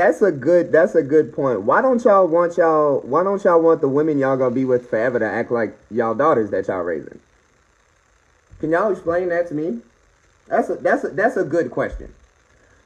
[0.00, 0.72] That's a good.
[0.72, 1.60] That's a good point.
[1.60, 3.00] Why don't y'all want y'all?
[3.00, 6.14] Why don't y'all want the women y'all gonna be with forever to act like y'all
[6.14, 7.20] daughters that y'all raising?
[8.60, 9.82] Can y'all explain that to me?
[10.48, 12.14] That's a that's a that's a good question.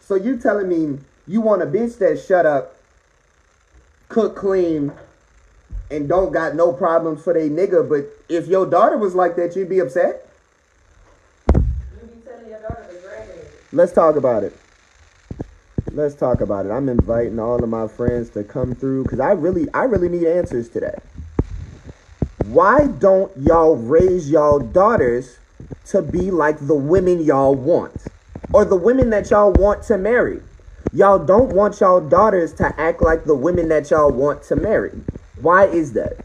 [0.01, 0.98] So you telling me
[1.29, 2.74] you want a bitch that shut up,
[4.09, 4.91] cook clean,
[5.93, 9.55] and don't got no problems for they nigga, but if your daughter was like that,
[9.55, 10.29] you'd be upset?
[11.55, 13.77] You be telling your daughter to.
[13.77, 14.63] Let's talk about it.
[15.95, 16.71] Let's talk about it.
[16.71, 20.27] I'm inviting all of my friends to come through because I really, I really need
[20.27, 21.05] answers to that.
[22.43, 25.38] Why don't y'all raise y'all daughters
[25.87, 27.93] to be like the women y'all want
[28.52, 30.41] or the women that y'all want to marry?
[30.93, 34.90] Y'all don't want y'all daughters to act like the women that y'all want to marry.
[35.40, 36.18] Why is that?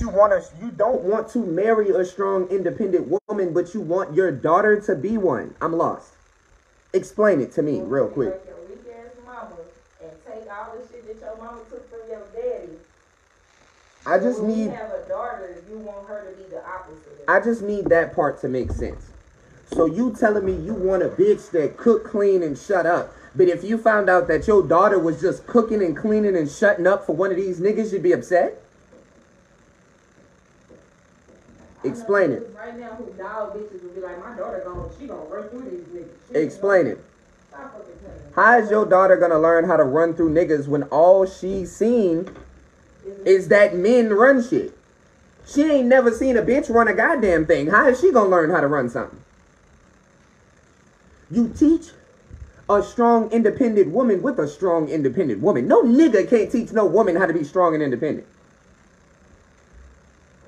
[0.00, 4.14] You want to, you don't want to marry a strong, independent woman, but you want
[4.14, 5.54] your daughter to be one.
[5.60, 6.15] I'm lost.
[6.96, 8.40] Explain it to me real quick.
[8.46, 9.50] Your weak ass mama
[10.02, 12.72] and take all the shit that your mama took from your daddy.
[14.06, 17.24] I just when need have a daughter, you want her to be the opposite.
[17.28, 19.10] I just need that part to make sense.
[19.72, 23.12] So you telling me you want a bitch that cook, clean, and shut up.
[23.34, 26.86] But if you found out that your daughter was just cooking and cleaning and shutting
[26.86, 28.62] up for one of these niggas, you'd be upset?
[31.75, 32.50] I know Explain it.
[32.56, 35.70] Right now, who dog bitches will be like, my daughter gonna, she gonna run through
[35.70, 36.32] these niggas.
[36.32, 37.04] She Explain it.
[37.48, 38.32] Stop fucking playing.
[38.34, 42.28] How is your daughter gonna learn how to run through niggas when all she's seen
[43.24, 44.76] is that men run shit?
[45.46, 47.68] She ain't never seen a bitch run a goddamn thing.
[47.68, 49.20] How is she gonna learn how to run something?
[51.30, 51.90] You teach
[52.68, 55.68] a strong, independent woman with a strong, independent woman.
[55.68, 58.26] No nigga can't teach no woman how to be strong and independent.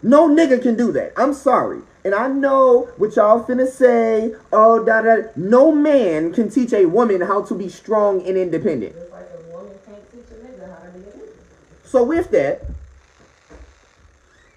[0.02, 1.12] No nigga can do that.
[1.16, 1.80] I'm sorry.
[2.04, 4.34] And I know what y'all finna say.
[4.52, 5.28] Oh, da da.
[5.36, 8.94] No man can teach a woman how to be strong and independent.
[9.10, 11.88] Like a woman can't teach a how to be a.
[11.88, 12.64] So with that,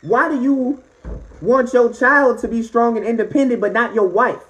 [0.02, 0.84] why do you
[1.42, 4.44] want your child to be strong and independent but not your wife?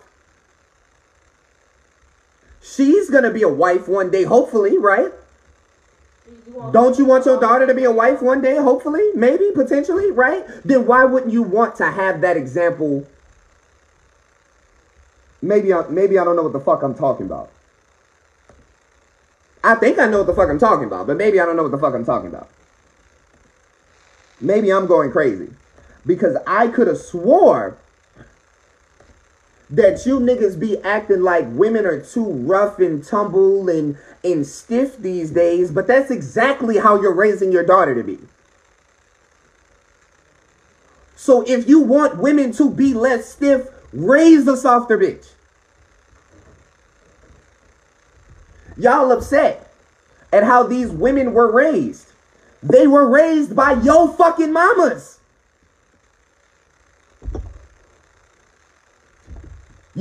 [2.62, 5.12] She's gonna be a wife one day, hopefully, right?
[6.72, 10.46] Don't you want your daughter to be a wife one day, hopefully, maybe, potentially, right?
[10.66, 13.08] Then why wouldn't you want to have that example?
[15.42, 17.50] Maybe I, maybe I don't know what the fuck I'm talking about.
[19.64, 21.64] I think I know what the fuck I'm talking about, but maybe I don't know
[21.64, 22.50] what the fuck I'm talking about.
[24.40, 25.50] Maybe I'm going crazy.
[26.06, 27.78] Because I could have swore
[29.72, 34.98] that you niggas be acting like women are too rough and tumble and, and stiff
[34.98, 38.20] these days, but that's exactly how you're raising your daughter to be.
[41.16, 45.32] So if you want women to be less stiff, raise a softer bitch.
[48.76, 49.72] Y'all upset
[50.34, 52.12] at how these women were raised.
[52.64, 55.20] They were raised by yo fucking mamas.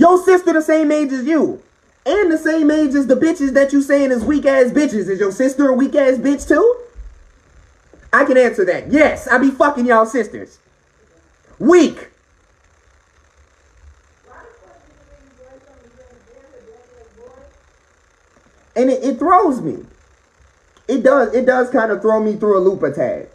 [0.00, 1.62] Your sister the same age as you.
[2.06, 5.10] And the same age as the bitches that you saying is weak ass bitches.
[5.10, 6.76] Is your sister a weak ass bitch too?
[8.10, 8.90] I can answer that.
[8.90, 10.58] Yes, I be fucking y'all sisters.
[11.58, 12.08] Weak.
[18.74, 19.84] And it, it throws me.
[20.88, 23.28] It does, it does kind of throw me through a loop a.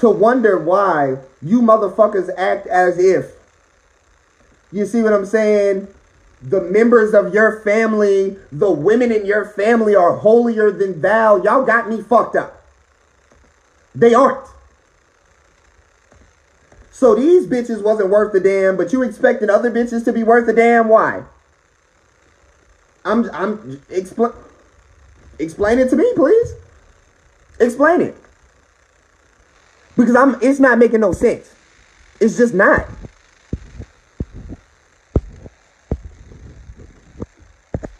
[0.00, 3.36] To wonder why you motherfuckers act as if
[4.72, 5.88] you see what I'm saying?
[6.40, 11.36] The members of your family, the women in your family are holier than thou.
[11.36, 12.62] Y'all got me fucked up.
[13.94, 14.48] They aren't.
[16.90, 20.48] So these bitches wasn't worth a damn, but you expecting other bitches to be worth
[20.48, 20.88] a damn?
[20.88, 21.24] Why?
[23.04, 24.32] I'm I'm explain
[25.38, 26.54] explain it to me, please.
[27.60, 28.16] Explain it.
[29.96, 31.52] Because I'm it's not making no sense.
[32.20, 32.86] It's just not.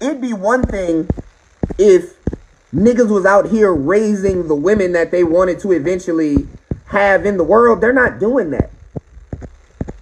[0.02, 1.08] It'd be one thing
[1.78, 2.16] if
[2.74, 6.48] niggas was out here raising the women that they wanted to eventually
[6.86, 7.80] have in the world.
[7.80, 8.70] They're not doing that.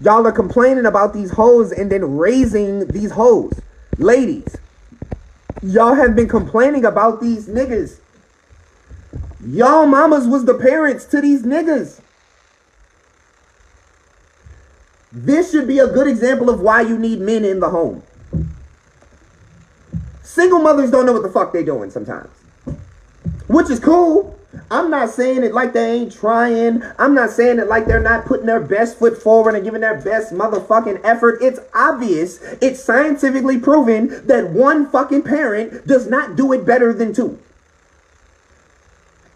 [0.00, 3.60] Y'all are complaining about these hoes and then raising these hoes.
[3.98, 4.56] Ladies,
[5.62, 7.98] y'all have been complaining about these niggas.
[9.46, 12.00] Y'all mamas was the parents to these niggas.
[15.12, 18.02] This should be a good example of why you need men in the home.
[20.30, 22.30] Single mothers don't know what the fuck they're doing sometimes.
[23.48, 24.38] Which is cool.
[24.70, 26.84] I'm not saying it like they ain't trying.
[27.00, 30.00] I'm not saying it like they're not putting their best foot forward and giving their
[30.00, 31.40] best motherfucking effort.
[31.42, 32.40] It's obvious.
[32.60, 37.36] It's scientifically proven that one fucking parent does not do it better than two.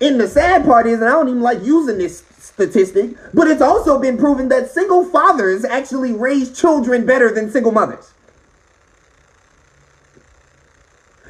[0.00, 3.62] And the sad part is, and I don't even like using this statistic, but it's
[3.62, 8.12] also been proven that single fathers actually raise children better than single mothers.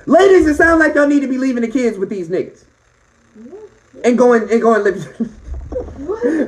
[0.06, 2.64] Ladies, it sounds like y'all need to be leaving the kids with these niggas
[4.04, 5.06] and going and going live.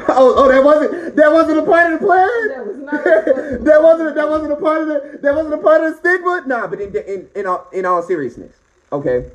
[0.09, 2.49] oh, oh, that wasn't that wasn't a part of the plan.
[2.49, 3.05] That was not.
[3.65, 6.43] that wasn't that wasn't a part of the that wasn't a part of the stigma.
[6.47, 8.55] Nah, but in in in all, in all seriousness,
[8.93, 9.31] okay.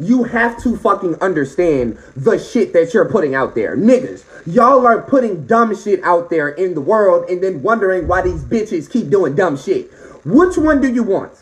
[0.00, 3.76] You have to fucking understand the shit that you're putting out there.
[3.76, 8.22] Niggas, y'all are putting dumb shit out there in the world and then wondering why
[8.22, 9.92] these bitches keep doing dumb shit.
[10.24, 11.32] Which one do you want?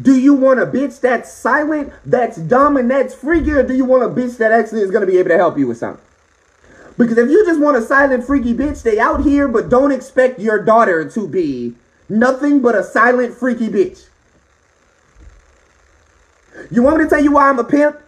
[0.00, 3.84] Do you want a bitch that's silent, that's dumb, and that's freaky, or do you
[3.84, 6.04] want a bitch that actually is gonna be able to help you with something?
[6.96, 10.40] Because if you just want a silent, freaky bitch, stay out here, but don't expect
[10.40, 11.74] your daughter to be
[12.08, 14.06] nothing but a silent, freaky bitch.
[16.70, 18.00] You want me to tell you why I'm a pimp?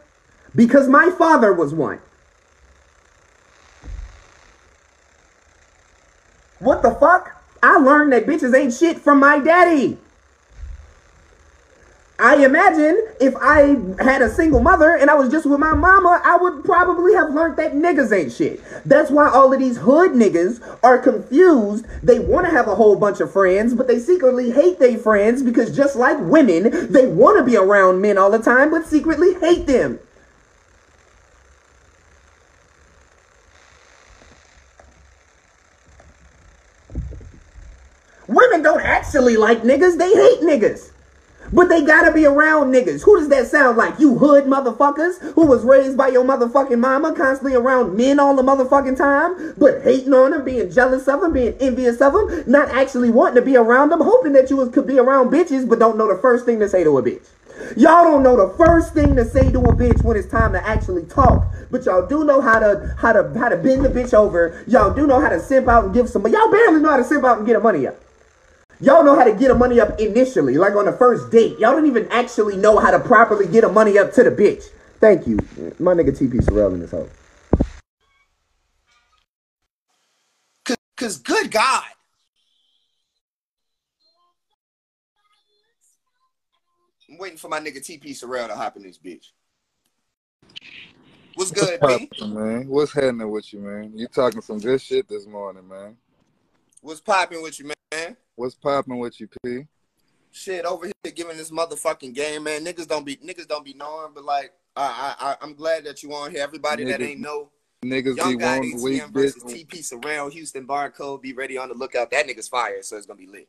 [0.54, 2.00] Because my father was one.
[6.58, 7.36] What the fuck?
[7.62, 9.98] I learned that bitches ain't shit from my daddy.
[12.20, 16.20] I imagine if I had a single mother and I was just with my mama,
[16.22, 18.60] I would probably have learned that niggas ain't shit.
[18.84, 21.86] That's why all of these hood niggas are confused.
[22.02, 25.42] They want to have a whole bunch of friends, but they secretly hate their friends
[25.42, 29.34] because just like women, they want to be around men all the time, but secretly
[29.40, 29.98] hate them.
[38.28, 40.90] Women don't actually like niggas, they hate niggas.
[41.52, 43.02] But they gotta be around niggas.
[43.02, 43.98] Who does that sound like?
[43.98, 48.42] You hood motherfuckers who was raised by your motherfucking mama, constantly around men all the
[48.42, 52.68] motherfucking time, but hating on them, being jealous of them, being envious of them, not
[52.68, 55.78] actually wanting to be around them, hoping that you was, could be around bitches, but
[55.78, 57.26] don't know the first thing to say to a bitch.
[57.76, 60.66] Y'all don't know the first thing to say to a bitch when it's time to
[60.66, 64.14] actually talk, but y'all do know how to how to how to bend the bitch
[64.14, 64.64] over.
[64.66, 66.26] Y'all do know how to simp out and give some.
[66.26, 67.96] Y'all barely know how to simp out and get a money up.
[68.82, 71.58] Y'all know how to get a money up initially, like on the first date.
[71.58, 74.64] Y'all don't even actually know how to properly get a money up to the bitch.
[75.00, 75.36] Thank you.
[75.78, 77.08] My nigga TP Sorrell in this hole.
[80.64, 81.84] Cause, Cause good God.
[87.10, 89.26] I'm waiting for my nigga TP Sorrell to hop in this bitch.
[91.34, 92.10] What's good, What's B?
[92.20, 92.68] happening, man?
[92.68, 93.92] What's happening with you, man?
[93.94, 95.96] You talking some good shit this morning, man.
[96.80, 98.16] What's popping with you, man?
[98.40, 99.66] What's popping with you, P?
[100.32, 102.64] Shit, over here giving this motherfucking game, man.
[102.64, 106.14] Niggas don't be niggas don't be knowing, but like I I I'm glad that you
[106.14, 106.42] on here.
[106.42, 107.50] Everybody that ain't know.
[107.84, 109.68] Niggas Young be weak ATM versus bitch.
[109.68, 111.20] TP Surround, Houston Barcode.
[111.20, 112.10] Be ready on the lookout.
[112.12, 113.46] That nigga's fire, so it's gonna be lit.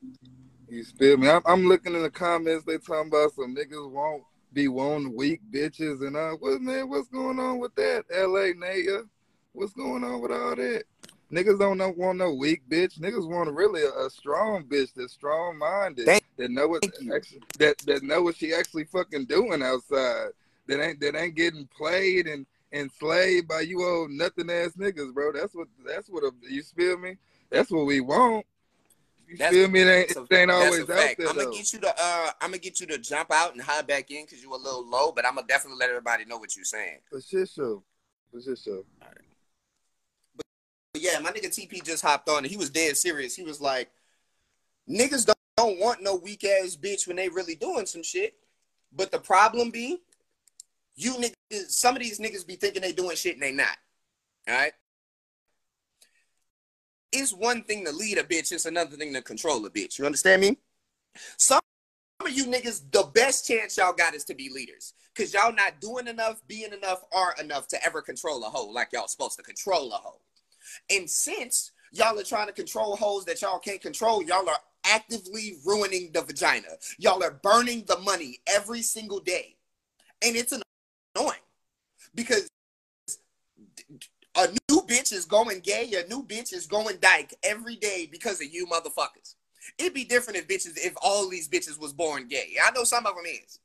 [0.67, 1.29] You feel me?
[1.29, 2.65] I'm, I'm looking in the comments.
[2.65, 6.89] They talking about some niggas won't be wanting weak bitches and uh, what man?
[6.89, 8.03] What's going on with that?
[8.13, 8.53] L.A.
[8.55, 9.03] Naya,
[9.53, 10.83] what's going on with all that?
[11.31, 12.99] Niggas don't know, want no weak bitch.
[12.99, 16.05] Niggas want really a, a strong bitch that's strong minded
[16.37, 16.83] that know what
[17.13, 20.29] actually, that that know what she actually fucking doing outside.
[20.67, 25.31] That ain't that ain't getting played and enslaved by you old nothing ass niggas, bro.
[25.31, 27.15] That's what that's what a, you feel me.
[27.49, 28.45] That's what we want.
[29.27, 29.81] You That's- feel me?
[29.81, 31.51] It ain't, That's a- it ain't that's always out there I'm gonna though.
[31.51, 34.25] get you to uh I'm gonna get you to jump out and hide back in
[34.25, 36.97] because you a little low, but I'm gonna definitely let everybody know what you're saying.
[37.09, 37.83] For shit show.
[38.31, 38.83] For shit show.
[40.93, 43.35] But yeah, my nigga TP just hopped on and he was dead serious.
[43.35, 43.89] He was like,
[44.89, 48.35] niggas don't, don't want no weak ass bitch when they really doing some shit.
[48.93, 49.99] But the problem be,
[50.95, 53.77] you niggas, some of these niggas be thinking they doing shit and they not.
[54.49, 54.73] All right.
[57.13, 59.99] It's one thing to lead a bitch, it's another thing to control a bitch.
[59.99, 60.57] You understand me?
[61.37, 61.59] Some
[62.21, 64.93] of you niggas, the best chance y'all got is to be leaders.
[65.15, 68.89] Cause y'all not doing enough, being enough, are enough to ever control a hoe like
[68.93, 70.21] y'all supposed to control a hoe.
[70.89, 75.57] And since y'all are trying to control hoes that y'all can't control, y'all are actively
[75.65, 76.67] ruining the vagina.
[76.97, 79.55] Y'all are burning the money every single day.
[80.23, 80.53] And it's
[81.15, 81.37] annoying
[82.15, 82.47] because
[84.35, 88.41] a new bitch is going gay, a new bitch is going dyke every day because
[88.41, 89.35] of you motherfuckers.
[89.77, 92.55] It'd be different if bitches, if all these bitches was born gay.
[92.63, 93.59] I know some of them is,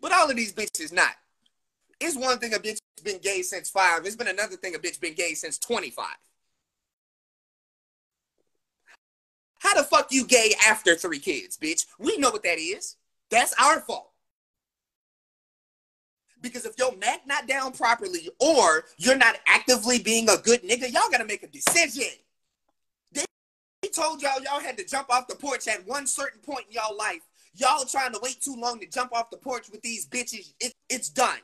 [0.00, 1.14] but all of these bitches not.
[2.00, 4.04] It's one thing a bitch been gay since five.
[4.04, 6.06] It's been another thing a bitch been gay since 25.
[9.60, 11.86] How the fuck you gay after three kids, bitch?
[11.98, 12.96] We know what that is.
[13.30, 14.10] That's our fault.
[16.42, 20.90] Because if your Mac not down properly or you're not actively being a good nigga,
[20.90, 22.08] y'all gotta make a decision.
[23.12, 26.72] They told y'all y'all had to jump off the porch at one certain point in
[26.72, 27.20] y'all life.
[27.54, 30.54] Y'all trying to wait too long to jump off the porch with these bitches.
[30.60, 31.38] It, it's done.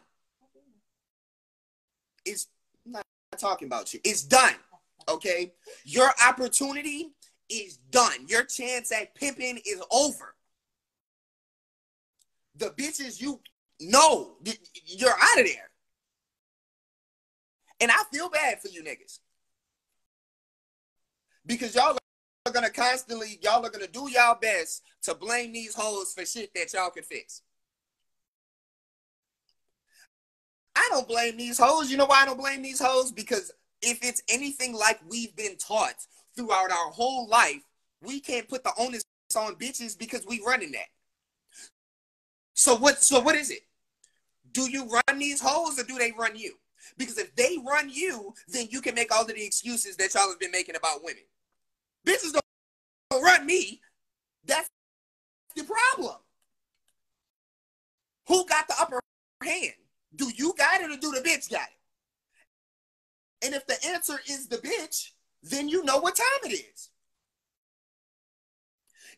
[2.24, 2.48] It's
[2.86, 3.04] I'm not
[3.38, 4.00] talking about you.
[4.04, 4.54] It's done.
[5.08, 5.52] Okay?
[5.84, 7.12] Your opportunity
[7.48, 8.26] is done.
[8.28, 10.34] Your chance at pimping is over.
[12.56, 13.40] The bitches you
[13.80, 14.36] know,
[14.84, 15.70] you're out of there.
[17.80, 19.18] And I feel bad for you niggas.
[21.44, 21.96] Because y'all
[22.46, 26.52] are gonna constantly, y'all are gonna do y'all best to blame these hoes for shit
[26.54, 27.42] that y'all can fix.
[30.74, 31.90] I don't blame these hoes.
[31.90, 33.12] You know why I don't blame these hoes?
[33.12, 35.94] Because if it's anything like we've been taught
[36.36, 37.62] throughout our whole life,
[38.02, 39.04] we can't put the onus
[39.36, 40.86] on bitches because we running that.
[42.54, 43.60] So what so what is it?
[44.52, 46.54] Do you run these hoes or do they run you?
[46.96, 50.28] Because if they run you, then you can make all of the excuses that y'all
[50.28, 51.22] have been making about women.
[52.06, 52.42] Bitches don't,
[53.10, 53.80] don't run me.
[54.46, 54.68] That's
[55.54, 56.16] the problem.
[58.28, 59.00] Who got the upper
[59.42, 59.74] hand?
[60.14, 63.46] Do you got it or do the bitch got it?
[63.46, 65.10] And if the answer is the bitch,
[65.50, 66.90] then you know what time it is.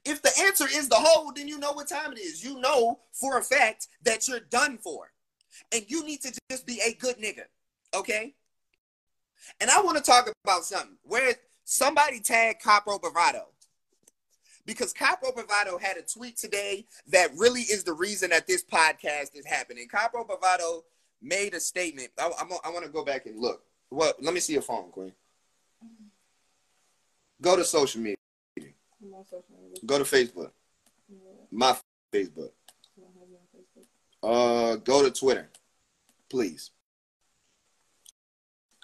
[0.04, 2.44] If the answer is the hoe, then you know what time it is.
[2.44, 5.10] You know for a fact that you're done for.
[5.72, 7.44] And you need to just be a good nigga.
[7.94, 8.34] Okay?
[9.60, 13.48] And I want to talk about something where somebody tagged Capo Bravado.
[14.64, 19.34] Because Capo Bravado had a tweet today that really is the reason that this podcast
[19.34, 19.88] is happening.
[19.88, 20.84] Capo Bravado
[21.22, 22.10] made a statement.
[22.18, 23.62] I, I, I want to go back and look.
[23.88, 24.22] What?
[24.22, 25.12] Let me see your phone, Queen.
[27.40, 28.16] Go to social media.
[29.86, 30.50] Go to Facebook.
[31.50, 31.76] My
[32.12, 32.50] Facebook.
[34.22, 35.48] Uh, go to Twitter,
[36.28, 36.70] please.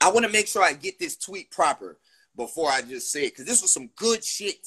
[0.01, 1.99] I want to make sure I get this tweet proper
[2.37, 4.67] before I just say it because this was some good shit.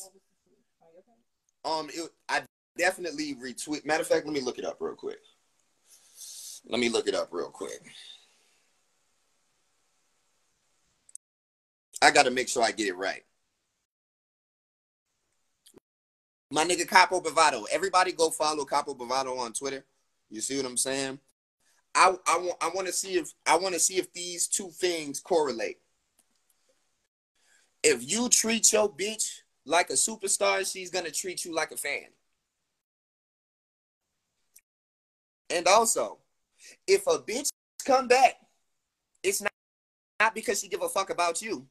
[1.63, 2.41] Um, it, I
[2.77, 3.86] definitely retweet.
[3.86, 5.20] Matter of fact, let me look it up real quick.
[6.67, 7.82] Let me look it up real quick.
[12.01, 13.24] I got to make sure I get it right.
[16.50, 17.66] My nigga Capo Bravado.
[17.72, 19.86] Everybody go follow Capo Bravado on Twitter.
[20.30, 21.20] You see what I'm saying?
[21.94, 24.70] I I want I want to see if I want to see if these two
[24.70, 25.77] things correlate.
[27.84, 32.08] If you treat your bitch like a superstar, she's gonna treat you like a fan.
[35.50, 36.20] And also,
[36.86, 37.50] if a bitch
[37.86, 38.36] come back,
[39.24, 39.51] it's not,
[40.20, 41.66] not because she give a fuck about you.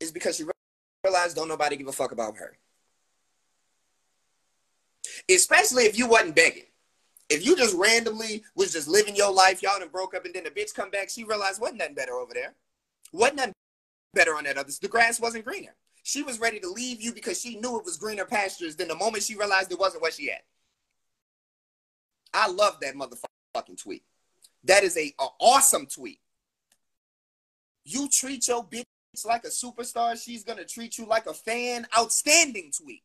[0.00, 0.44] It's because she
[1.04, 2.56] realized don't nobody give a fuck about her.
[5.28, 6.64] Especially if you wasn't begging.
[7.28, 10.44] If you just randomly was just living your life, y'all done broke up, and then
[10.44, 12.54] the bitch come back, she realized wasn't nothing better over there.
[13.12, 13.52] Wasn't nothing
[14.14, 14.70] better on that other.
[14.80, 15.74] The grass wasn't greener.
[16.04, 18.76] She was ready to leave you because she knew it was greener pastures.
[18.76, 20.44] Then the moment she realized it wasn't where she at.
[22.32, 24.04] I love that motherfucking tweet.
[24.64, 26.20] That is a, a awesome tweet.
[27.84, 28.84] You treat your bitch
[29.24, 31.86] like a superstar, she's gonna treat you like a fan.
[31.96, 33.02] Outstanding tweet.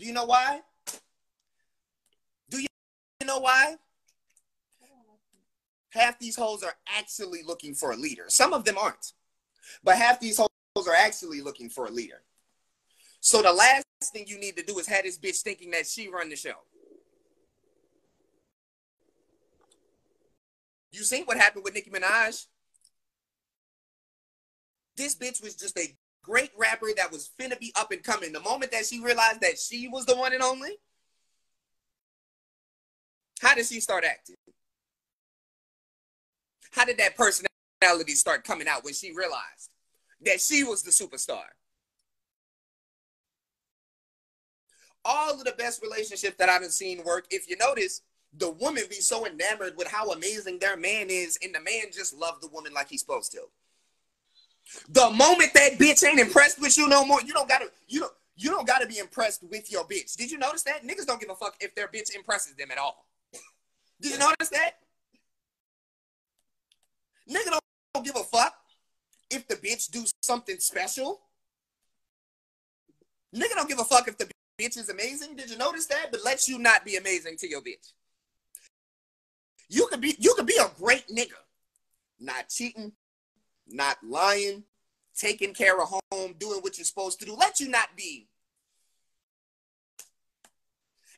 [0.00, 0.62] Do you know why?
[2.48, 2.66] Do you
[3.26, 3.76] know why?
[5.90, 8.24] Half these hoes are actually looking for a leader.
[8.28, 9.12] Some of them aren't.
[9.84, 12.22] But half these hoes are actually looking for a leader.
[13.20, 16.08] So the last thing you need to do is have this bitch thinking that she
[16.08, 16.54] run the show.
[20.92, 22.46] You seen what happened with Nicki Minaj?
[24.96, 28.32] This bitch was just a great rapper that was finna be up and coming.
[28.32, 30.78] The moment that she realized that she was the one and only,
[33.40, 34.36] how did she start acting?
[36.72, 39.70] How did that personality start coming out when she realized
[40.24, 41.44] that she was the superstar?
[45.04, 48.02] All of the best relationships that I've seen work, if you notice,
[48.36, 52.14] the woman be so enamored with how amazing their man is, and the man just
[52.14, 53.40] love the woman like he's supposed to.
[54.88, 58.12] The moment that bitch ain't impressed with you no more, you don't gotta you don't
[58.36, 60.16] you don't gotta be impressed with your bitch.
[60.16, 60.86] Did you notice that?
[60.86, 63.06] Niggas don't give a fuck if their bitch impresses them at all.
[64.00, 64.72] Did you notice that?
[67.28, 67.60] Nigga don't,
[67.94, 68.54] don't give a fuck
[69.30, 71.20] if the bitch do something special.
[73.34, 74.28] Nigga don't give a fuck if the
[74.60, 75.36] bitch is amazing.
[75.36, 76.08] Did you notice that?
[76.10, 77.92] But let you not be amazing to your bitch.
[79.68, 81.38] You could be you could be a great nigga,
[82.18, 82.92] not cheating,
[83.72, 84.64] not lying,
[85.16, 87.34] taking care of home, doing what you're supposed to do.
[87.34, 88.28] Let you not be.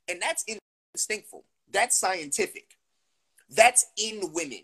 [0.09, 0.45] And that's
[0.95, 1.45] instinctful.
[1.71, 2.77] That's scientific.
[3.49, 4.63] That's in women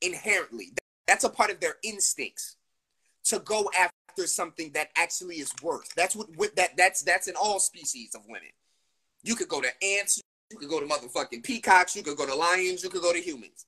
[0.00, 0.72] inherently.
[1.06, 2.56] That's a part of their instincts
[3.24, 5.88] to go after something that actually is worth.
[5.94, 8.50] That's what that that's that's in all species of women.
[9.22, 10.20] You could go to ants,
[10.50, 13.20] you could go to motherfucking peacocks, you could go to lions, you could go to
[13.20, 13.66] humans.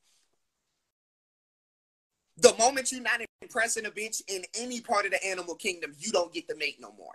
[2.36, 6.10] The moment you're not impressing a bitch in any part of the animal kingdom, you
[6.10, 7.14] don't get the mate no more.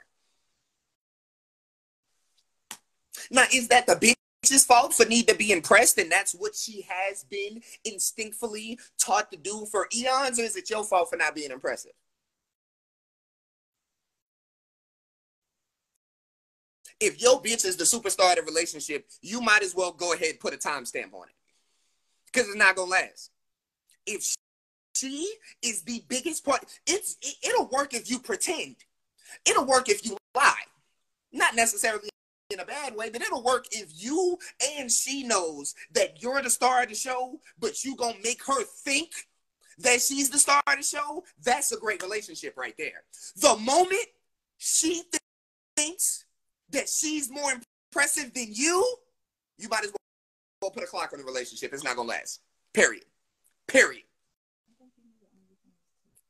[3.30, 6.86] Now, is that the bitch's fault for need to be impressed and that's what she
[6.88, 11.36] has been instinctively taught to do for eons, or is it your fault for not
[11.36, 11.92] being impressive?
[17.00, 20.32] If your bitch is the superstar of the relationship, you might as well go ahead
[20.32, 21.36] and put a timestamp on it.
[22.26, 23.32] Because it's not gonna last.
[24.06, 24.36] If
[25.00, 28.76] she is the biggest part, it's it, it'll work if you pretend.
[29.46, 30.54] It'll work if you lie.
[31.32, 32.10] Not necessarily
[32.52, 34.38] in a bad way, but it'll work if you
[34.78, 38.64] and she knows that you're the star of the show, but you gonna make her
[38.64, 39.12] think
[39.78, 41.24] that she's the star of the show.
[41.44, 43.04] That's a great relationship right there.
[43.38, 44.08] The moment
[44.58, 45.22] she th-
[45.76, 46.26] thinks
[46.72, 47.52] that she's more
[47.92, 48.98] impressive than you,
[49.58, 49.94] you might as
[50.62, 51.72] well put a clock on the relationship.
[51.74, 52.42] It's not gonna last.
[52.74, 53.06] Period.
[53.68, 54.04] Period.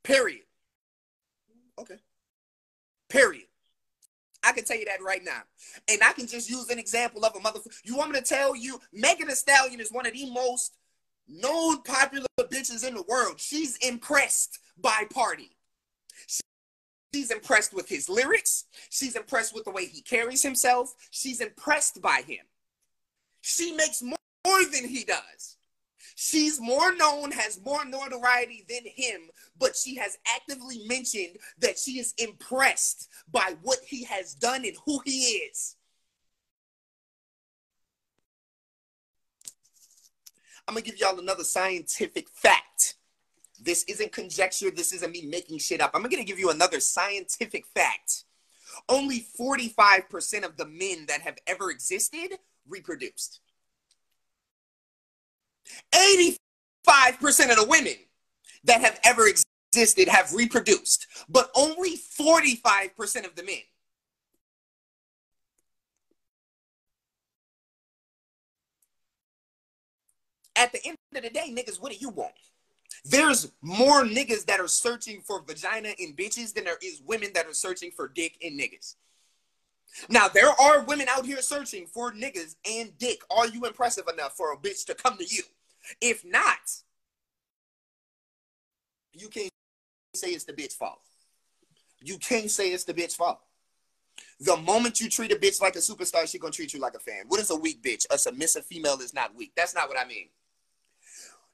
[0.09, 0.41] Period.
[1.77, 1.97] Okay.
[3.09, 3.45] Period.
[4.43, 5.41] I can tell you that right now.
[5.87, 7.71] And I can just use an example of a motherfucker.
[7.83, 10.77] You want me to tell you, Megan Thee Stallion is one of the most
[11.27, 13.39] known popular bitches in the world.
[13.39, 15.51] She's impressed by Pardi.
[17.13, 18.65] She's impressed with his lyrics.
[18.89, 20.95] She's impressed with the way he carries himself.
[21.11, 22.45] She's impressed by him.
[23.41, 24.17] She makes more
[24.71, 25.57] than he does.
[26.21, 31.97] She's more known, has more notoriety than him, but she has actively mentioned that she
[31.97, 35.77] is impressed by what he has done and who he is.
[40.67, 42.95] I'm gonna give y'all another scientific fact.
[43.57, 45.91] This isn't conjecture, this isn't me making shit up.
[45.93, 48.25] I'm gonna give you another scientific fact.
[48.89, 53.39] Only 45% of the men that have ever existed reproduced.
[55.93, 56.37] 85%
[57.51, 57.93] of the women
[58.63, 63.59] that have ever existed have reproduced, but only 45% of the men.
[70.55, 72.33] At the end of the day, niggas, what do you want?
[73.05, 77.45] There's more niggas that are searching for vagina and bitches than there is women that
[77.45, 78.95] are searching for dick and niggas.
[80.09, 83.21] Now, there are women out here searching for niggas and dick.
[83.31, 85.43] Are you impressive enough for a bitch to come to you?
[86.01, 86.57] If not,
[89.13, 89.51] you can't
[90.15, 91.01] say it's the bitch fault.
[92.01, 93.39] You can't say it's the bitch fault.
[94.39, 96.99] The moment you treat a bitch like a superstar, she gonna treat you like a
[96.99, 97.23] fan.
[97.27, 98.05] What is a weak bitch?
[98.09, 99.51] A submissive female is not weak.
[99.55, 100.29] That's not what I mean.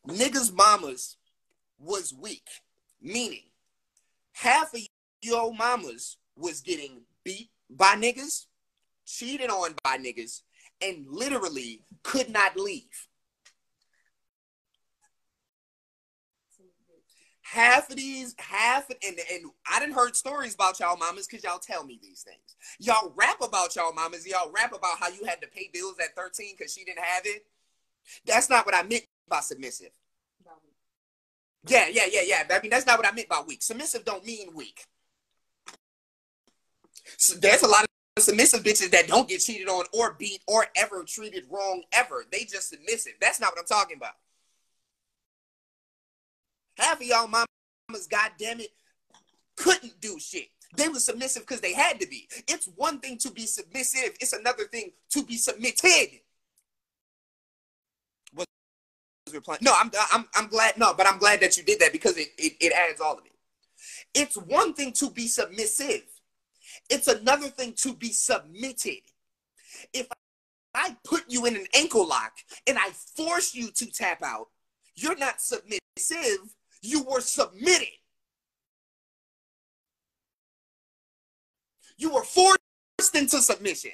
[0.08, 1.18] Niggas' mamas
[1.80, 2.48] was weak,
[3.02, 3.44] meaning
[4.34, 4.82] half of
[5.22, 8.46] your mamas was getting beat by niggas,
[9.06, 10.42] cheated on by niggas,
[10.82, 13.08] and literally could not leave.
[17.56, 21.58] Half of these, half and and I didn't heard stories about y'all mamas because y'all
[21.58, 22.58] tell me these things.
[22.80, 24.28] Y'all rap about y'all mamas.
[24.28, 27.24] Y'all rap about how you had to pay bills at 13 because she didn't have
[27.26, 27.46] it.
[28.26, 29.92] That's not what I meant by submissive.
[31.68, 32.44] Yeah, yeah, yeah, yeah.
[32.52, 33.64] I mean, that's not what I meant by weak.
[33.64, 34.86] Submissive don't mean weak.
[37.18, 37.86] So there's a lot
[38.18, 42.26] of submissive bitches that don't get cheated on or beat or ever treated wrong ever.
[42.32, 43.14] They just submissive.
[43.20, 44.14] That's not what I'm talking about.
[46.78, 48.70] Half of y'all mamas, goddamn it,
[49.56, 50.48] couldn't do shit.
[50.76, 52.28] They were submissive because they had to be.
[52.48, 54.12] It's one thing to be submissive.
[54.20, 56.20] It's another thing to be submitted.
[58.36, 58.46] Was
[59.34, 59.60] replying?
[59.62, 60.78] No, I'm, I'm, I'm glad.
[60.78, 63.26] No, but I'm glad that you did that because it, it, it adds all of
[63.26, 63.32] it.
[64.14, 66.04] It's one thing to be submissive.
[66.90, 69.02] It's another thing to be submitted.
[69.94, 70.08] If
[70.74, 72.34] I put you in an ankle lock
[72.68, 74.48] and I force you to tap out,
[74.96, 76.40] you're not submissive
[76.86, 77.88] you were submitted.
[81.98, 82.60] You were forced
[83.14, 83.92] into submission.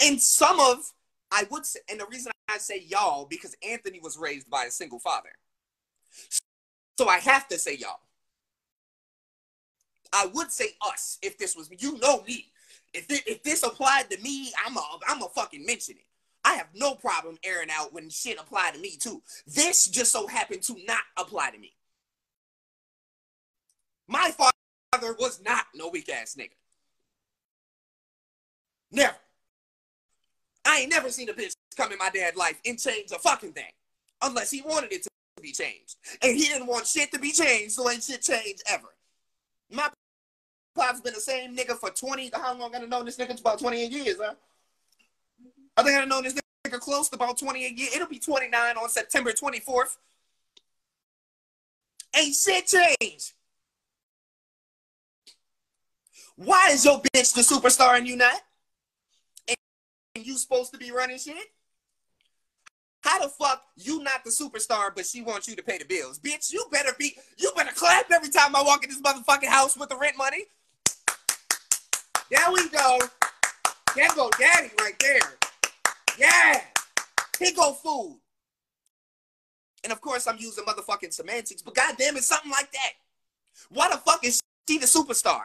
[0.00, 0.92] And some of,
[1.30, 4.70] I would say, and the reason I say y'all, because Anthony was raised by a
[4.70, 5.30] single father.
[6.98, 8.00] So I have to say y'all.
[10.12, 12.52] I would say us if this was you know me.
[12.92, 16.04] If it, if this applied to me, I'm a I'm a fucking mention it.
[16.44, 19.22] I have no problem airing out when shit apply to me too.
[19.46, 21.72] This just so happened to not apply to me.
[24.08, 26.50] My father was not no weak ass nigga.
[28.90, 29.16] Never.
[30.64, 33.52] I ain't never seen a bitch come in my dad's life and change a fucking
[33.52, 33.72] thing.
[34.20, 35.96] Unless he wanted it to be changed.
[36.22, 38.88] And he didn't want shit to be changed, so ain't shit changed ever.
[39.70, 39.88] My
[40.74, 43.30] pop's been the same nigga for 20, how long I known this nigga?
[43.30, 44.34] It's about 28 years, huh?
[45.76, 46.34] I think I've known this
[46.66, 47.94] nigga close to about 28 years.
[47.94, 49.96] It'll be 29 on September 24th.
[52.14, 53.32] Ain't shit changed.
[56.36, 58.40] Why is your bitch the superstar and you not?
[59.48, 59.56] And
[60.26, 61.36] you supposed to be running shit?
[63.00, 66.18] How the fuck you not the superstar, but she wants you to pay the bills?
[66.18, 69.76] Bitch, you better be, you better clap every time I walk in this motherfucking house
[69.76, 70.44] with the rent money.
[72.30, 72.98] There we go.
[73.96, 75.41] There go daddy right there.
[76.18, 76.60] Yeah.
[77.56, 78.18] Go food.
[79.84, 82.92] And of course I'm using motherfucking semantics, but goddamn it's something like that.
[83.68, 85.42] Why the fuck is she the superstar?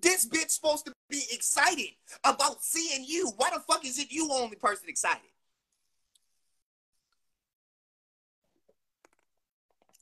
[0.00, 1.90] This bitch supposed to be excited
[2.24, 3.32] about seeing you.
[3.36, 5.20] Why the fuck is it you only person excited?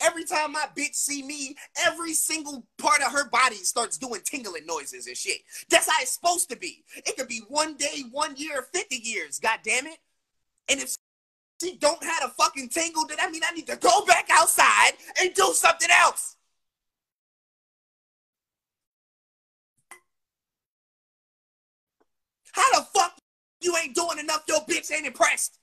[0.01, 4.67] Every time my bitch see me, every single part of her body starts doing tingling
[4.67, 5.41] noises and shit.
[5.69, 6.85] That's how it's supposed to be.
[6.97, 9.99] It could be one day, one year, 50 years, god damn it.
[10.69, 10.95] And if
[11.61, 14.93] she don't have a fucking tingle, then I mean I need to go back outside
[15.21, 16.37] and do something else.
[22.53, 23.17] How the fuck
[23.61, 24.45] you ain't doing enough?
[24.49, 25.59] Your bitch ain't impressed.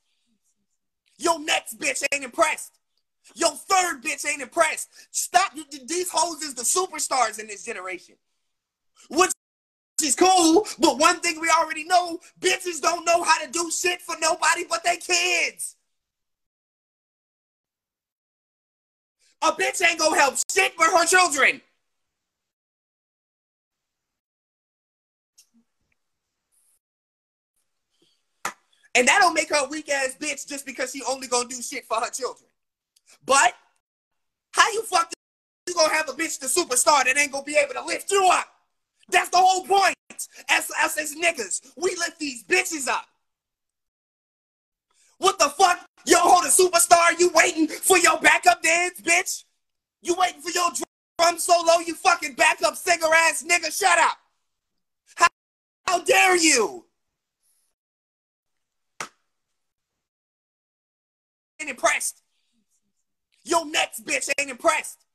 [1.17, 2.76] Your next bitch ain't impressed.
[3.35, 4.89] Your third bitch ain't impressed.
[5.11, 5.53] Stop.
[5.85, 8.15] These hoes is the superstars in this generation.
[9.09, 9.31] Which
[10.01, 14.01] is cool, but one thing we already know, bitches don't know how to do shit
[14.01, 15.75] for nobody but their kids.
[19.41, 21.61] A bitch ain't gonna help shit for her children.
[28.95, 31.61] And that don't make her a weak ass bitch just because she only gonna do
[31.61, 32.49] shit for her children.
[33.27, 33.53] But
[34.53, 35.11] how you fuck
[35.67, 38.27] you gonna have a bitch the superstar that ain't gonna be able to lift you
[38.31, 38.47] up?
[39.09, 39.95] That's the whole point.
[40.49, 43.05] As us as niggas, we lift these bitches up.
[45.19, 45.79] What the fuck?
[46.05, 49.43] Yo, hold a superstar, you waiting for your backup dance, bitch?
[50.01, 50.69] You waiting for your
[51.19, 53.77] drum solo, you fucking backup singer ass nigga?
[53.77, 54.17] Shut up.
[55.15, 55.27] How,
[55.85, 56.85] how dare you?
[61.59, 62.21] Impressed.
[63.47, 65.05] Your next bitch ain't impressed.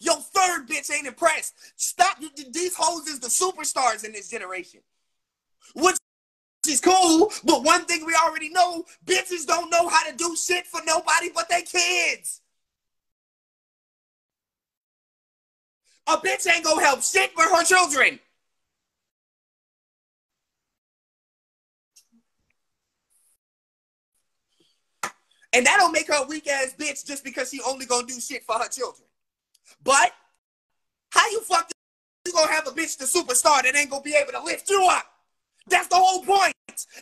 [0.00, 1.54] Your third bitch ain't impressed.
[1.76, 2.18] Stop.
[2.50, 4.80] These hoes is the superstars in this generation.
[5.74, 5.96] Which
[6.68, 10.66] is cool, but one thing we already know, bitches don't know how to do shit
[10.66, 12.40] for nobody but their kids.
[16.08, 18.18] A bitch ain't gonna help shit for her children.
[25.56, 28.20] And that don't make her a weak ass bitch just because she only gonna do
[28.20, 29.08] shit for her children.
[29.82, 30.12] But
[31.08, 31.70] how you fuck
[32.26, 34.86] you gonna have a bitch the superstar that ain't gonna be able to lift you
[34.90, 35.06] up?
[35.66, 36.52] That's the whole point.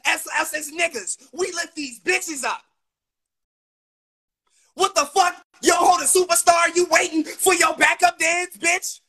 [0.06, 2.62] As us as niggas, we lift these bitches up.
[4.74, 5.34] What the fuck?
[5.60, 9.00] Yo, hold a superstar, you waiting for your backup dance, bitch?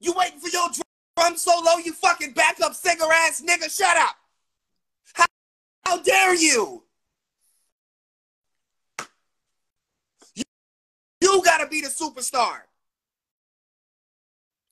[0.00, 0.70] You waiting for your
[1.18, 3.70] drum solo, you fucking backup singer ass nigga?
[3.76, 4.16] Shut up.
[5.12, 5.26] How,
[5.84, 6.85] how dare you?
[11.36, 12.60] You gotta be the superstar.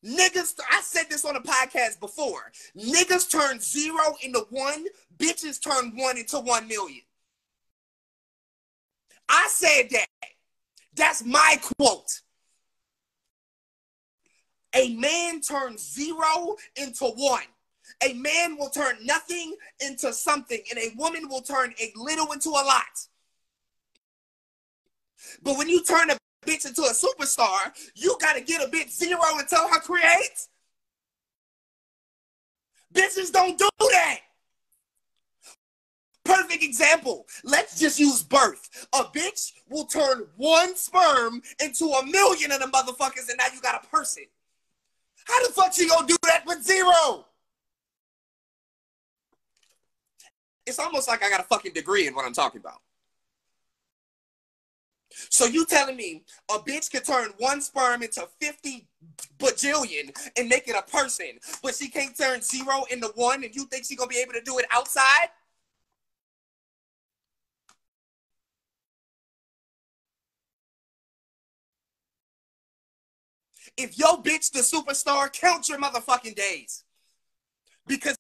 [0.03, 2.51] Niggas, I said this on a podcast before.
[2.75, 4.87] Niggas turn zero into one,
[5.19, 7.03] bitches turn one into one million.
[9.29, 10.07] I said that.
[10.95, 12.23] That's my quote.
[14.75, 17.45] A man turns zero into one.
[18.03, 22.49] A man will turn nothing into something, and a woman will turn a little into
[22.49, 22.85] a lot.
[25.43, 29.21] But when you turn a bitch into a superstar, you gotta get a bitch zero
[29.39, 30.49] and tell her create.
[32.93, 34.21] Bitches don't do that.
[36.25, 37.27] Perfect example.
[37.43, 38.87] Let's just use birth.
[38.95, 43.61] A bitch will turn one sperm into a million of the motherfuckers, and now you
[43.61, 44.25] got a person.
[45.27, 47.27] How the fuck you gonna do that with zero?
[50.67, 52.81] It's almost like I got a fucking degree in what I'm talking about.
[55.31, 58.89] So you telling me a bitch could turn one sperm into 50
[59.39, 63.67] bajillion and make it a person, but she can't turn zero into one and you
[63.67, 65.29] think she gonna be able to do it outside?
[73.77, 76.85] If your bitch the superstar, count your motherfucking days.
[77.87, 78.17] Because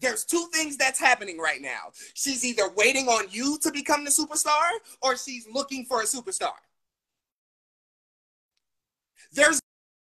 [0.00, 1.92] there's two things that's happening right now.
[2.14, 4.68] She's either waiting on you to become the superstar
[5.02, 6.52] or she's looking for a superstar.
[9.32, 9.60] There's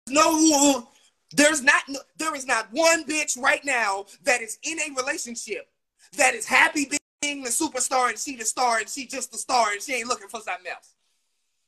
[0.09, 0.89] no
[1.35, 1.83] there's not
[2.19, 5.69] there is not one bitch right now that is in a relationship
[6.17, 6.89] that is happy
[7.21, 10.09] being the superstar and she the star and she just the star and she ain't
[10.09, 10.95] looking for something else.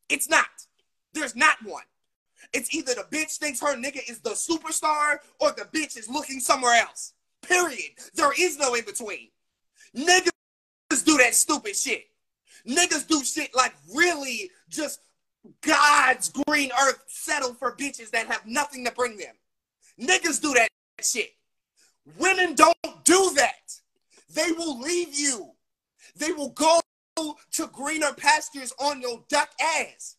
[0.09, 0.47] It's not.
[1.13, 1.83] There's not one.
[2.53, 6.41] It's either the bitch thinks her nigga is the superstar or the bitch is looking
[6.41, 7.15] somewhere else.
[7.43, 7.93] Period.
[8.15, 9.29] There is no in between.
[9.97, 12.05] Niggas do that stupid shit.
[12.67, 15.01] Niggas do shit like really just
[15.63, 19.35] God's green earth settle for bitches that have nothing to bring them.
[20.01, 20.69] Niggas do that
[21.01, 21.31] shit.
[22.19, 23.73] Women don't do that.
[24.35, 25.53] They will leave you.
[26.17, 26.81] They will go
[27.17, 30.17] to greener pastures on your duck ass.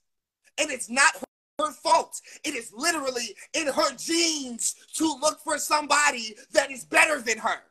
[0.57, 1.15] And it's not
[1.59, 2.19] her fault.
[2.43, 7.61] It is literally in her genes to look for somebody that is better than her.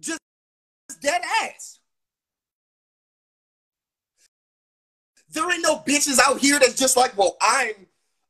[0.00, 0.20] Just
[1.02, 1.80] dead ass.
[5.30, 7.86] There ain't no bitches out here that's just like, well, I'm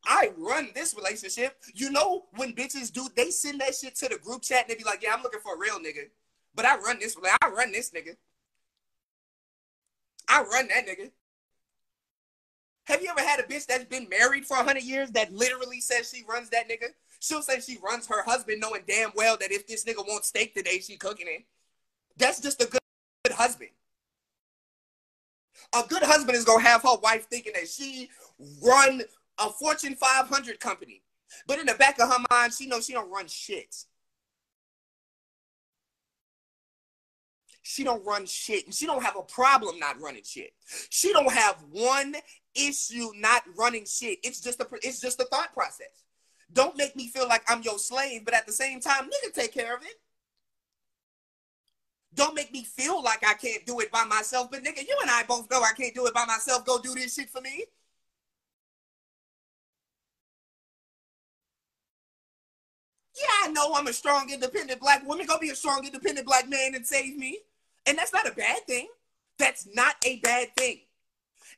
[0.07, 1.57] I run this relationship.
[1.75, 4.77] You know, when bitches do, they send that shit to the group chat and they
[4.77, 6.09] be like, yeah, I'm looking for a real nigga.
[6.55, 8.17] But I run this, I run this nigga.
[10.29, 11.11] I run that nigga.
[12.85, 16.09] Have you ever had a bitch that's been married for 100 years that literally says
[16.15, 16.91] she runs that nigga?
[17.19, 20.55] She'll say she runs her husband knowing damn well that if this nigga wants steak
[20.55, 21.45] today, she cooking it.
[22.17, 22.81] That's just a good,
[23.25, 23.71] good husband.
[25.75, 28.09] A good husband is gonna have her wife thinking that she
[28.63, 29.03] run
[29.39, 31.03] a Fortune 500 company.
[31.47, 33.75] But in the back of her mind, she knows she don't run shit.
[37.63, 40.53] She don't run shit, and she don't have a problem not running shit.
[40.89, 42.15] She don't have one
[42.55, 44.21] issue not running shit.
[44.23, 46.05] It's just a it's just a thought process.
[46.53, 49.53] Don't make me feel like I'm your slave, but at the same time, nigga, take
[49.53, 49.95] care of it.
[52.15, 55.11] Don't make me feel like I can't do it by myself, but nigga, you and
[55.11, 56.65] I both know I can't do it by myself.
[56.65, 57.65] Go do this shit for me.
[63.17, 65.27] Yeah, I know I'm a strong, independent black woman.
[65.27, 67.39] Go be a strong, independent black man and save me.
[67.87, 68.89] And that's not a bad thing.
[69.39, 70.81] That's not a bad thing.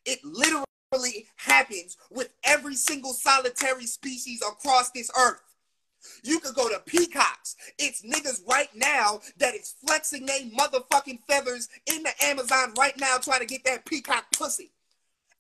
[0.05, 5.43] It literally happens with every single solitary species across this earth.
[6.23, 7.57] You could go to peacocks.
[7.79, 13.17] It's niggas right now that is flexing their motherfucking feathers in the Amazon right now
[13.17, 14.71] trying to get that peacock pussy.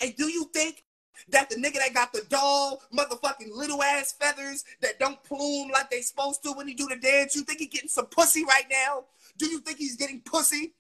[0.01, 0.83] And do you think
[1.29, 5.91] that the nigga that got the doll motherfucking little ass feathers that don't plume like
[5.91, 8.67] they supposed to when he do the dance, you think he getting some pussy right
[8.71, 9.05] now?
[9.37, 10.75] Do you think he's getting pussy?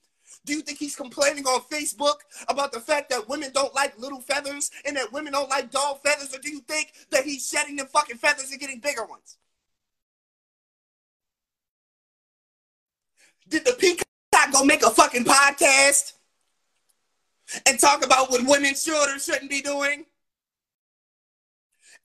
[0.44, 2.16] Do you think he's complaining on Facebook
[2.48, 5.96] about the fact that women don't like little feathers and that women don't like doll
[5.96, 6.34] feathers?
[6.34, 9.38] Or do you think that he's shedding them fucking feathers and getting bigger ones?
[13.48, 14.06] Did the peacock
[14.52, 16.12] go make a fucking podcast
[17.66, 20.04] and talk about what women should or shouldn't be doing?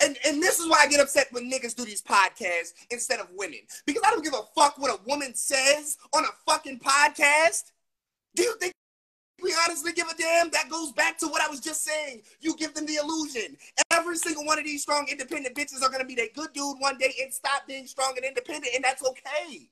[0.03, 3.27] And, and this is why I get upset when niggas do these podcasts instead of
[3.35, 3.59] women.
[3.85, 7.71] Because I don't give a fuck what a woman says on a fucking podcast.
[8.35, 8.73] Do you think
[9.41, 10.49] we honestly give a damn?
[10.49, 12.23] That goes back to what I was just saying.
[12.41, 13.55] You give them the illusion.
[13.91, 16.97] Every single one of these strong, independent bitches are gonna be that good dude one
[16.97, 19.69] day and stop being strong and independent, and that's okay.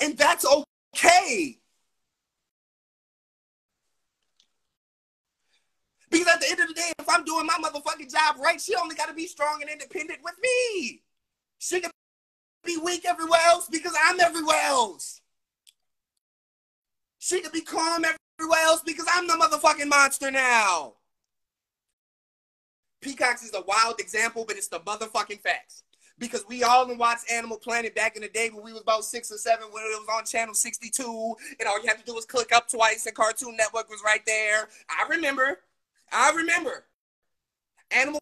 [0.00, 1.58] And that's okay.
[6.12, 8.74] Because at the end of the day, if I'm doing my motherfucking job right, she
[8.76, 11.02] only got to be strong and independent with me.
[11.58, 11.90] She can
[12.64, 15.22] be weak everywhere else because I'm everywhere else.
[17.18, 20.94] She can be calm everywhere else because I'm the motherfucking monster now.
[23.00, 25.82] Peacocks is a wild example, but it's the motherfucking facts.
[26.18, 29.32] Because we all watched Animal Planet back in the day when we was about six
[29.32, 32.26] or seven when it was on channel 62, and all you had to do was
[32.26, 34.68] click up twice and Cartoon Network was right there.
[34.90, 35.60] I remember.
[36.12, 36.84] I remember
[37.90, 38.20] Animal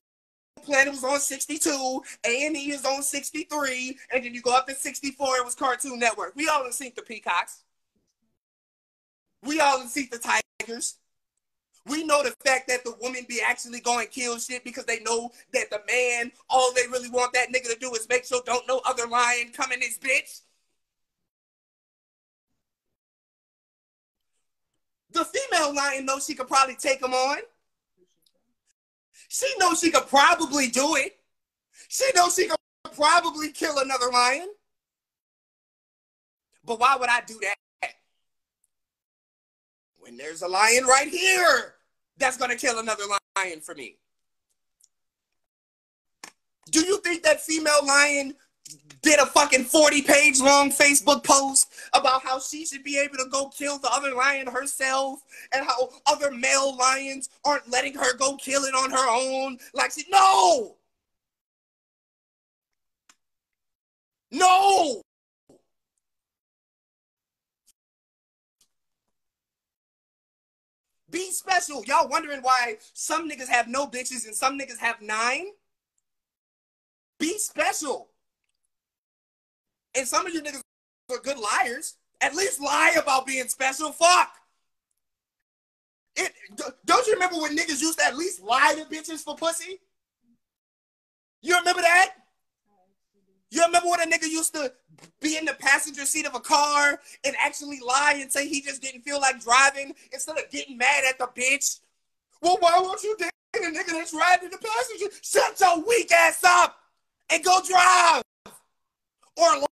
[0.64, 5.36] Planet was on 62, A&E is on 63, and then you go up to 64,
[5.38, 6.34] it was Cartoon Network.
[6.36, 7.62] We all seen the peacocks.
[9.42, 10.96] We all see the tigers.
[11.86, 15.30] We know the fact that the women be actually going kill shit because they know
[15.54, 18.68] that the man, all they really want that nigga to do is make sure don't
[18.68, 20.42] no other lion come in this bitch.
[25.12, 27.38] The female lion knows she could probably take him on.
[29.32, 31.16] She knows she could probably do it.
[31.86, 32.58] She knows she could
[32.96, 34.48] probably kill another lion.
[36.64, 37.92] But why would I do that?
[39.98, 41.74] When there's a lion right here
[42.18, 43.04] that's gonna kill another
[43.36, 43.98] lion for me.
[46.72, 48.34] Do you think that female lion
[49.02, 53.28] did a fucking 40 page long Facebook post about how she should be able to
[53.30, 55.20] go kill the other lion herself
[55.54, 59.58] and how other male lions aren't letting her go kill it on her own?
[59.74, 60.76] Like, she, no!
[64.30, 65.02] No!
[71.10, 71.82] Be special.
[71.86, 75.46] Y'all wondering why some niggas have no bitches and some niggas have nine?
[77.18, 78.09] Be special.
[79.94, 80.62] And some of you niggas
[81.10, 81.96] are good liars.
[82.20, 83.92] At least lie about being special.
[83.92, 84.32] Fuck.
[86.16, 86.32] It,
[86.84, 89.80] don't you remember when niggas used to at least lie to bitches for pussy?
[91.42, 92.14] You remember that?
[93.50, 94.72] You remember when a nigga used to
[95.20, 98.80] be in the passenger seat of a car and actually lie and say he just
[98.80, 101.80] didn't feel like driving instead of getting mad at the bitch?
[102.42, 105.16] Well, why won't you date a nigga that's riding in the passenger?
[105.22, 106.76] Shut your weak ass up
[107.30, 108.22] and go drive
[109.36, 109.66] or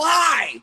[0.00, 0.62] lie.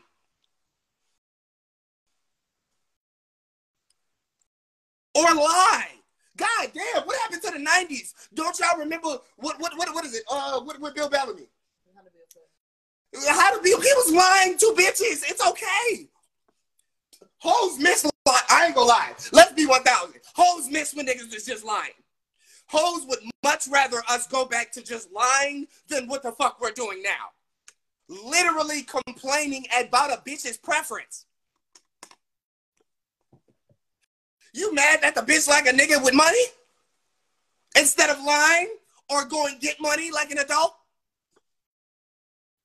[5.14, 5.88] Or lie.
[6.36, 8.14] God damn, what happened to the 90s?
[8.34, 10.24] Don't y'all remember what what what, what is it?
[10.30, 11.48] Uh what, what Bill Bellamy?
[13.28, 15.22] How to be he was lying to bitches.
[15.28, 16.08] It's okay.
[17.38, 19.12] Hoes miss I ain't gonna lie.
[19.32, 20.20] Let's be 1000.
[20.34, 21.92] Hoes miss when niggas is just lying.
[22.68, 26.70] Hoes would much rather us go back to just lying than what the fuck we're
[26.70, 27.30] doing now.
[28.08, 31.26] Literally complaining about a bitch's preference.
[34.52, 36.44] You mad that the bitch like a nigga with money?
[37.76, 38.68] Instead of lying
[39.08, 40.76] or going get money like an adult?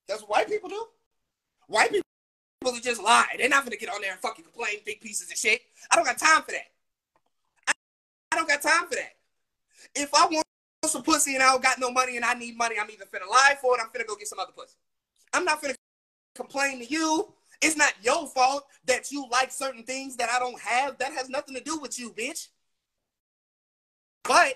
[0.08, 0.86] That's what white people do.
[1.68, 2.04] White people
[2.66, 3.28] are just lie.
[3.38, 5.62] They're not gonna get on there and fucking complain big pieces of shit.
[5.92, 6.68] I don't got time for that.
[7.68, 7.74] I,
[8.32, 9.14] I don't got time for that.
[9.96, 10.46] If I want
[10.86, 13.30] some pussy and I don't got no money and I need money, I'm either finna
[13.30, 14.76] lie for it, I'm finna go get some other pussy.
[15.38, 15.76] I'm not gonna
[16.34, 17.32] complain to you.
[17.62, 20.98] It's not your fault that you like certain things that I don't have.
[20.98, 22.48] That has nothing to do with you, bitch.
[24.24, 24.56] But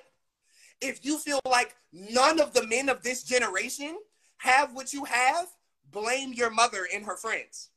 [0.81, 3.95] if you feel like none of the men of this generation
[4.37, 5.49] have what you have,
[5.91, 7.69] blame your mother and her friends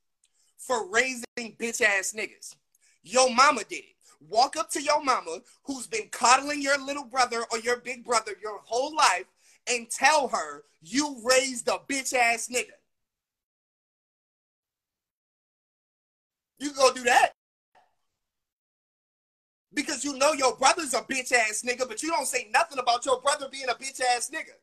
[0.57, 2.57] for raising bitch ass niggas.
[3.03, 3.97] Your mama did it.
[4.31, 8.33] Walk up to your mama who's been coddling your little brother or your big brother
[8.41, 9.27] your whole life
[9.69, 12.73] and tell her you raised a bitch ass nigga.
[16.59, 17.33] You go do that.
[19.73, 23.05] Because you know your brother's a bitch ass nigga, but you don't say nothing about
[23.05, 24.55] your brother being a bitch ass nigga.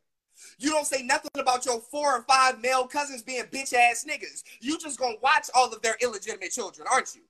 [0.58, 4.43] You don't say nothing about your four or five male cousins being bitch ass niggas.
[4.62, 7.21] You just gonna watch all of their illegitimate children, aren't you?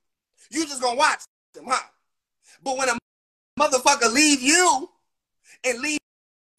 [0.51, 1.81] You just gonna watch them, huh?
[2.63, 2.97] But when a
[3.59, 4.89] motherfucker leave you
[5.65, 5.99] and leave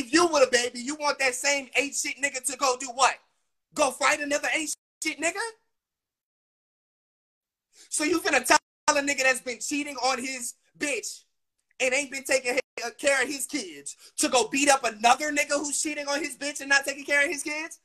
[0.04, 3.14] you with a baby, you want that same eight shit nigga to go do what?
[3.74, 5.38] Go fight another eight shit nigga?
[7.88, 8.58] So you finna tell
[8.88, 11.22] a nigga that's been cheating on his bitch
[11.80, 15.52] and ain't been taking uh, care of his kids to go beat up another nigga
[15.52, 17.80] who's cheating on his bitch and not taking care of his kids?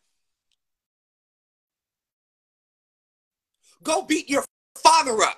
[3.84, 4.44] Go beat your
[4.82, 5.38] father up.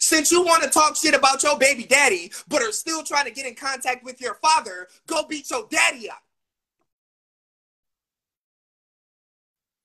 [0.00, 3.30] Since you want to talk shit about your baby daddy, but are still trying to
[3.30, 6.22] get in contact with your father, go beat your daddy up.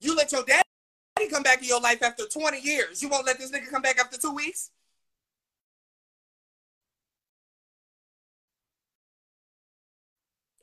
[0.00, 0.62] You let your daddy
[1.30, 3.02] come back in your life after 20 years.
[3.02, 4.70] You won't let this nigga come back after two weeks?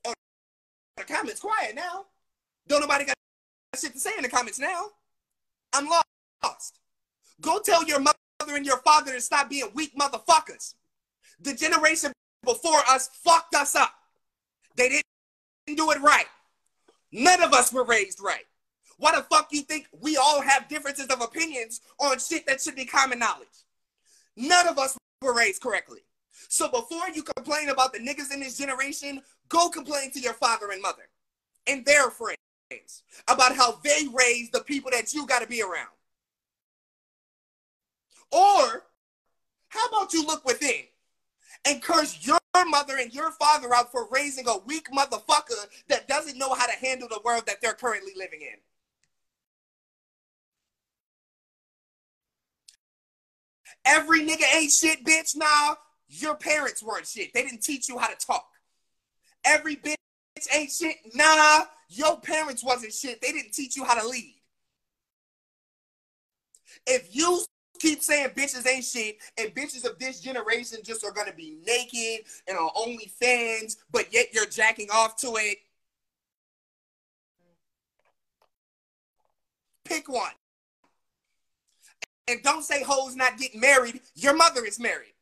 [0.05, 0.13] Oh,
[0.97, 2.05] the comments quiet now.
[2.67, 3.15] Don't nobody got
[3.77, 4.85] shit to say in the comments now.
[5.73, 6.79] I'm lost.
[7.41, 8.15] Go tell your mother
[8.49, 10.75] and your father to stop being weak motherfuckers.
[11.39, 12.11] The generation
[12.43, 13.93] before us fucked us up.
[14.75, 16.27] They didn't do it right.
[17.11, 18.45] None of us were raised right.
[19.01, 22.75] Why the fuck you think we all have differences of opinions on shit that should
[22.75, 23.47] be common knowledge?
[24.37, 26.01] None of us were raised correctly.
[26.49, 30.69] So before you complain about the niggas in this generation, go complain to your father
[30.69, 31.09] and mother
[31.65, 32.37] and their friends
[33.27, 35.89] about how they raised the people that you got to be around.
[38.31, 38.83] Or
[39.69, 40.83] how about you look within
[41.65, 42.37] and curse your
[42.67, 46.77] mother and your father out for raising a weak motherfucker that doesn't know how to
[46.85, 48.59] handle the world that they're currently living in?
[53.85, 55.35] Every nigga ain't shit, bitch.
[55.35, 55.75] Nah,
[56.07, 57.33] your parents weren't shit.
[57.33, 58.45] They didn't teach you how to talk.
[59.43, 59.95] Every bitch
[60.53, 60.97] ain't shit.
[61.13, 63.21] Nah, your parents wasn't shit.
[63.21, 64.35] They didn't teach you how to lead.
[66.85, 67.43] If you
[67.79, 72.25] keep saying bitches ain't shit, and bitches of this generation just are gonna be naked
[72.47, 75.57] and on OnlyFans, but yet you're jacking off to it.
[79.83, 80.31] Pick one.
[82.31, 83.99] And don't say hoes not getting married.
[84.15, 85.13] Your mother is married.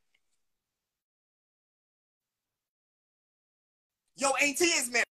[4.16, 5.05] Your auntie is married.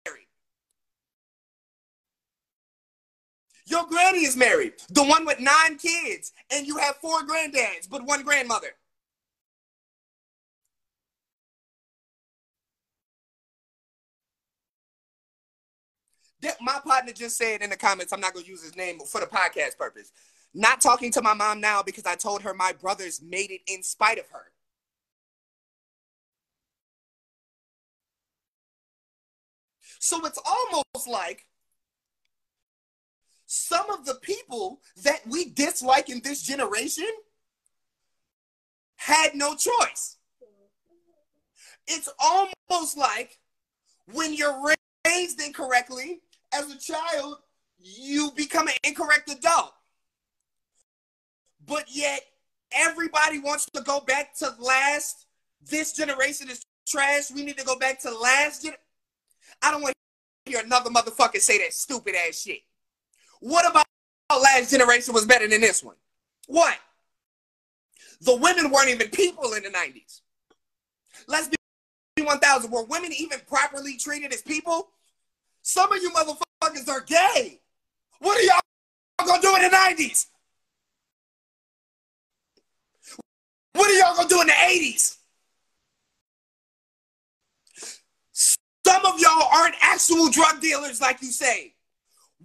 [3.66, 4.72] Your granny is married.
[4.90, 8.74] The one with nine kids, and you have four granddads, but one grandmother.
[16.60, 19.26] My partner just said in the comments, I'm not gonna use his name for the
[19.26, 20.12] podcast purpose.
[20.54, 23.82] Not talking to my mom now because I told her my brothers made it in
[23.82, 24.52] spite of her.
[29.98, 31.46] So it's almost like
[33.46, 37.08] some of the people that we dislike in this generation
[38.96, 40.18] had no choice.
[41.86, 43.38] It's almost like
[44.12, 44.74] when you're
[45.06, 46.20] raised incorrectly
[46.52, 47.38] as a child,
[47.78, 49.72] you become an incorrect adult.
[51.66, 52.22] But yet,
[52.72, 55.26] everybody wants to go back to last.
[55.68, 57.30] This generation is trash.
[57.30, 58.62] We need to go back to last.
[58.62, 58.74] Gen-
[59.62, 59.94] I don't want
[60.46, 62.60] to hear another motherfucker say that stupid ass shit.
[63.40, 63.84] What about
[64.30, 65.96] last generation was better than this one?
[66.46, 66.76] What?
[68.20, 70.20] The women weren't even people in the 90s.
[71.26, 72.70] Let's be 1000.
[72.70, 74.88] Were women even properly treated as people?
[75.62, 77.60] Some of you motherfuckers are gay.
[78.20, 78.60] What are y'all
[79.26, 80.26] gonna do in the 90s?
[83.74, 85.16] What are y'all gonna do in the 80s?
[88.86, 91.74] Some of y'all aren't actual drug dealers like you say.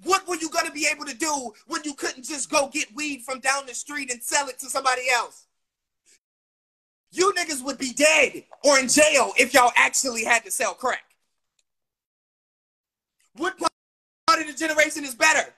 [0.03, 3.21] What were you gonna be able to do when you couldn't just go get weed
[3.21, 5.45] from down the street and sell it to somebody else?
[7.11, 11.03] You niggas would be dead or in jail if y'all actually had to sell crack.
[13.35, 15.53] What part of the generation is better?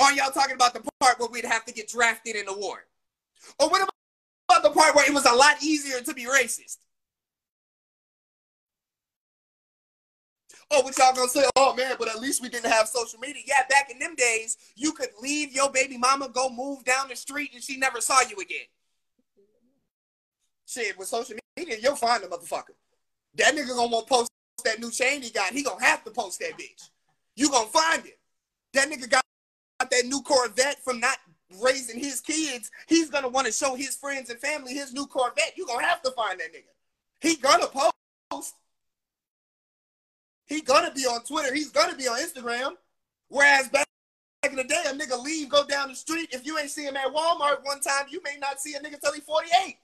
[0.00, 2.84] Are y'all talking about the part where we'd have to get drafted in the war?
[3.58, 3.94] Or what about
[4.62, 6.78] the part where it was a lot easier to be racist?
[10.70, 11.44] Oh, what y'all gonna say?
[11.56, 13.42] Oh man, but at least we didn't have social media.
[13.46, 17.16] Yeah, back in them days, you could leave your baby mama, go move down the
[17.16, 18.66] street, and she never saw you again.
[20.66, 22.76] Shit, with social media, you'll find the motherfucker.
[23.36, 24.30] That nigga gonna want post
[24.64, 25.52] that new chain he got.
[25.52, 26.90] He gonna have to post that bitch.
[27.34, 28.18] You gonna find it.
[28.74, 29.22] That nigga got
[29.80, 31.16] that new Corvette from not
[31.62, 32.70] raising his kids.
[32.86, 35.54] He's gonna want to show his friends and family his new Corvette.
[35.56, 36.72] You're gonna have to find that nigga.
[37.20, 38.54] He gonna post.
[40.46, 41.54] He gonna be on Twitter.
[41.54, 42.72] He's gonna be on Instagram.
[43.28, 43.86] Whereas back
[44.42, 46.30] in the day, a nigga leave, go down the street.
[46.32, 49.00] If you ain't see him at Walmart one time, you may not see a nigga
[49.00, 49.76] till he 48.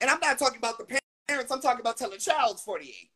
[0.00, 3.10] And I'm not talking about the parents, I'm talking about telling child's 48.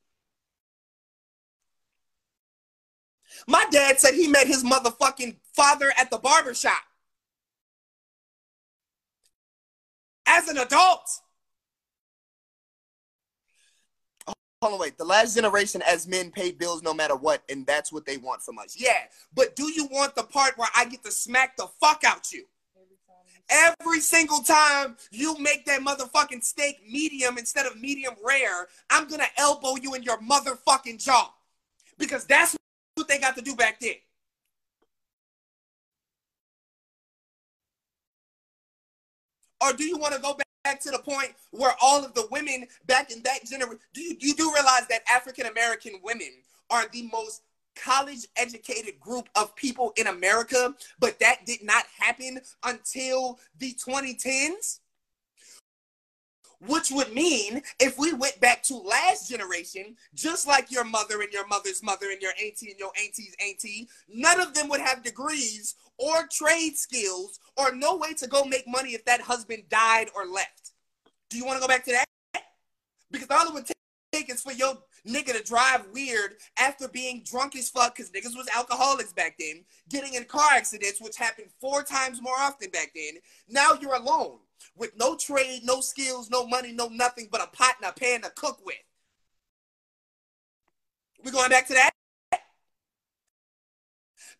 [3.46, 6.82] My dad said he met his motherfucking father at the barber shop.
[10.26, 11.08] As an adult.
[14.62, 14.98] Hold on, wait.
[14.98, 18.42] The last generation as men paid bills no matter what, and that's what they want
[18.42, 18.74] from us.
[18.78, 22.32] Yeah, but do you want the part where I get to smack the fuck out
[22.32, 22.44] you?
[23.48, 29.28] Every single time you make that motherfucking steak medium instead of medium rare, I'm gonna
[29.36, 31.32] elbow you in your motherfucking jaw.
[31.98, 32.56] Because that's
[32.96, 33.94] what they got to do back then.
[39.62, 40.46] Or do you want to go back?
[40.64, 44.16] back to the point where all of the women back in that generation, do you,
[44.18, 46.26] you do realize that African American women
[46.70, 47.42] are the most
[47.76, 54.80] college educated group of people in America, but that did not happen until the 2010s?
[56.60, 61.32] Which would mean if we went back to last generation, just like your mother and
[61.32, 65.02] your mother's mother and your auntie and your auntie's auntie, none of them would have
[65.02, 70.08] degrees or trade skills or no way to go make money if that husband died
[70.14, 70.72] or left.
[71.28, 72.42] Do you want to go back to that?
[73.10, 73.66] Because all it would
[74.12, 78.36] take is for your nigga to drive weird after being drunk as fuck, because niggas
[78.36, 82.92] was alcoholics back then, getting in car accidents, which happened four times more often back
[82.94, 83.20] then.
[83.48, 84.38] Now you're alone
[84.76, 88.22] with no trade, no skills, no money, no nothing but a pot and a pan
[88.22, 88.76] to cook with.
[91.24, 91.90] We're going back to that?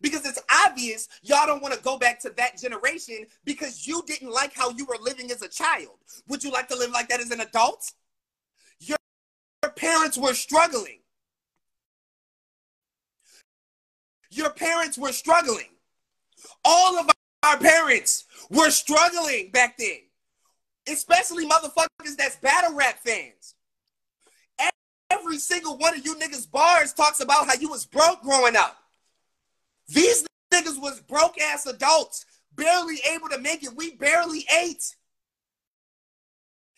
[0.01, 4.31] because it's obvious y'all don't want to go back to that generation because you didn't
[4.31, 5.97] like how you were living as a child.
[6.27, 7.91] Would you like to live like that as an adult?
[8.79, 8.97] Your,
[9.63, 10.99] your parents were struggling.
[14.29, 15.69] Your parents were struggling.
[16.63, 17.09] All of
[17.43, 20.06] our parents were struggling back then.
[20.89, 23.55] Especially motherfuckers that's battle rap fans.
[25.09, 28.77] Every single one of you niggas bars talks about how you was broke growing up.
[29.87, 32.25] These niggas was broke ass adults,
[32.55, 33.75] barely able to make it.
[33.75, 34.95] We barely ate.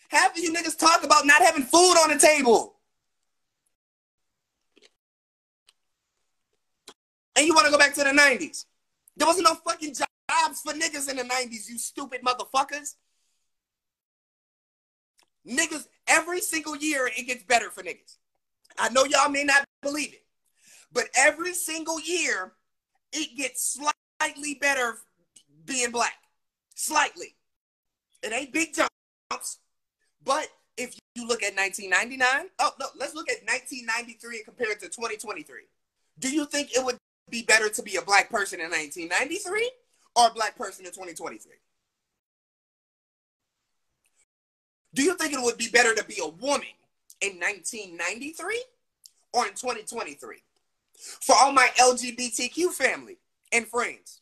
[0.10, 2.76] Half of you niggas talk about not having food on the table.
[7.36, 8.66] And you want to go back to the 90s.
[9.16, 12.96] There wasn't no fucking jobs for niggas in the 90s, you stupid motherfuckers.
[15.50, 18.18] Niggas, every single year it gets better for niggas.
[18.78, 20.24] I know y'all may not believe it,
[20.94, 22.54] but every single year
[23.12, 23.80] it gets
[24.20, 24.98] slightly better
[25.66, 26.14] being black.
[26.76, 27.36] Slightly.
[28.22, 29.60] It ain't big jumps,
[30.24, 30.48] but
[30.78, 34.88] if you look at 1999, oh no, let's look at 1993 and compare it to
[34.88, 35.62] 2023.
[36.20, 36.98] Do you think it would
[37.30, 39.72] be better to be a black person in 1993
[40.16, 41.54] or a black person in 2023?
[44.94, 46.68] Do you think it would be better to be a woman
[47.22, 48.64] in 1993
[49.34, 50.38] or in 2023?
[51.22, 53.18] For all my LGBTQ family
[53.52, 54.22] and friends,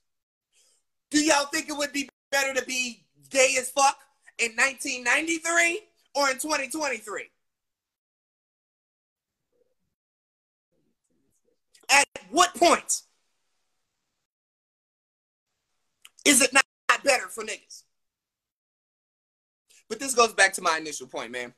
[1.09, 3.97] do y'all think it would be better to be gay as fuck
[4.38, 5.82] in 1993
[6.15, 7.24] or in 2023?
[11.89, 13.03] At what point
[16.26, 16.65] is it not
[17.03, 17.84] better for niggas?
[19.89, 21.53] But this goes back to my initial point, man.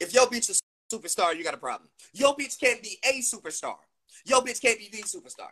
[0.00, 0.60] If your bitch is
[0.90, 1.88] a superstar, you got a problem.
[2.12, 3.76] Your bitch can't be a superstar.
[4.24, 5.50] Your bitch can't be the superstar.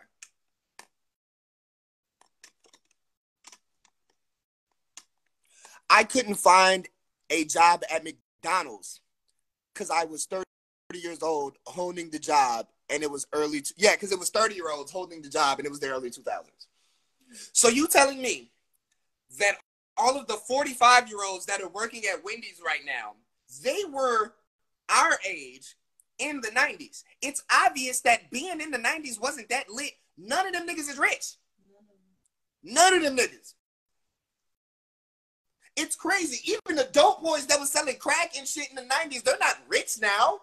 [5.91, 6.89] I couldn't find
[7.31, 9.01] a job at McDonald's
[9.73, 10.45] because I was 30
[10.95, 13.61] years old holding the job and it was early.
[13.61, 15.89] T- yeah, because it was 30 year olds holding the job and it was the
[15.89, 16.67] early 2000s.
[17.53, 18.51] So you telling me
[19.39, 19.57] that
[19.99, 23.15] all of the 45 year olds that are working at Wendy's right now,
[23.63, 24.35] they were
[24.89, 25.77] our age
[26.19, 27.05] in the 90s.
[27.23, 29.93] It's obvious that being in the 90s wasn't that lit.
[30.17, 31.35] None of them niggas is rich.
[32.63, 33.55] None of them niggas.
[35.77, 36.41] It's crazy.
[36.45, 39.59] Even the dope boys that was selling crack and shit in the 90s, they're not
[39.69, 40.41] rich now.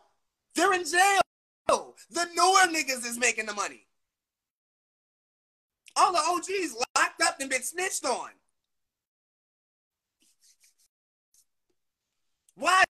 [0.55, 1.19] They're in jail.
[1.67, 3.87] The newer niggas is making the money.
[5.97, 8.29] All the OGs locked up and been snitched on.
[12.55, 12.83] Why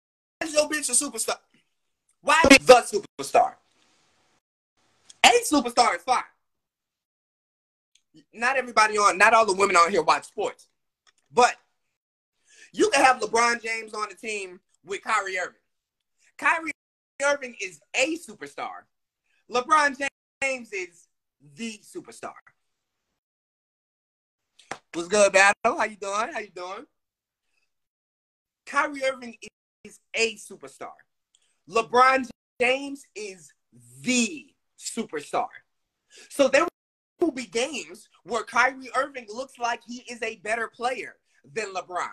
[0.43, 1.37] is your bitch a superstar?
[2.21, 3.53] Why the superstar?
[5.23, 6.23] A superstar is fine.
[8.33, 10.67] Not everybody on, not all the women on here watch sports.
[11.31, 11.55] But
[12.71, 15.55] you can have LeBron James on the team with Kyrie Irving.
[16.37, 16.71] Kyrie
[17.23, 18.83] Irving is a superstar.
[19.51, 19.97] LeBron
[20.41, 21.07] James is
[21.55, 22.33] the superstar.
[24.93, 25.77] What's good, Battle?
[25.77, 26.33] How you doing?
[26.33, 26.85] How you doing?
[28.65, 29.35] Kyrie Irving
[29.85, 30.91] is a superstar.
[31.69, 32.27] LeBron
[32.59, 33.51] James is
[34.01, 34.47] the
[34.79, 35.47] superstar.
[36.29, 36.67] So there
[37.19, 41.15] will be games where Kyrie Irving looks like he is a better player
[41.53, 42.09] than LeBron.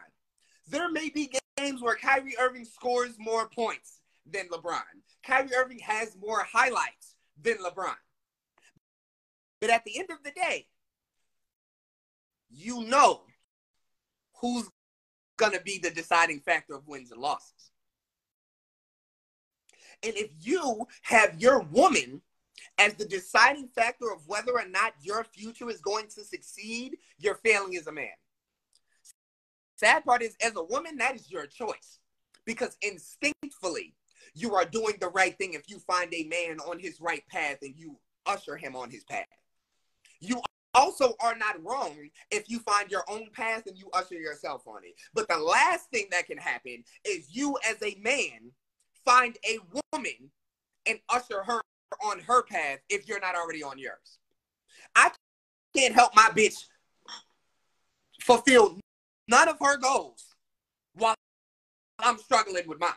[0.69, 4.01] There may be games where Kyrie Irving scores more points
[4.31, 4.81] than LeBron.
[5.25, 7.95] Kyrie Irving has more highlights than LeBron.
[9.61, 10.67] But at the end of the day,
[12.51, 13.23] you know
[14.41, 14.69] who's
[15.37, 17.71] going to be the deciding factor of wins and losses.
[20.03, 22.23] And if you have your woman
[22.79, 27.37] as the deciding factor of whether or not your future is going to succeed, you're
[27.37, 28.09] failing as a man.
[29.77, 31.99] Sad part is, as a woman, that is your choice
[32.45, 33.95] because instinctively
[34.35, 37.59] you are doing the right thing if you find a man on his right path
[37.63, 39.27] and you usher him on his path.
[40.21, 40.41] You
[40.75, 41.97] also are not wrong
[42.31, 44.95] if you find your own path and you usher yourself on it.
[45.15, 48.53] But the last thing that can happen is you, as a man,
[49.05, 49.59] find a
[49.93, 50.31] woman
[50.87, 51.61] and usher her
[52.05, 54.19] on her path if you're not already on yours.
[54.95, 55.11] I
[55.77, 56.57] can't help my bitch
[58.21, 58.79] fulfill
[59.29, 60.35] none of her goals
[60.95, 61.15] while
[61.99, 62.91] I'm struggling with mine.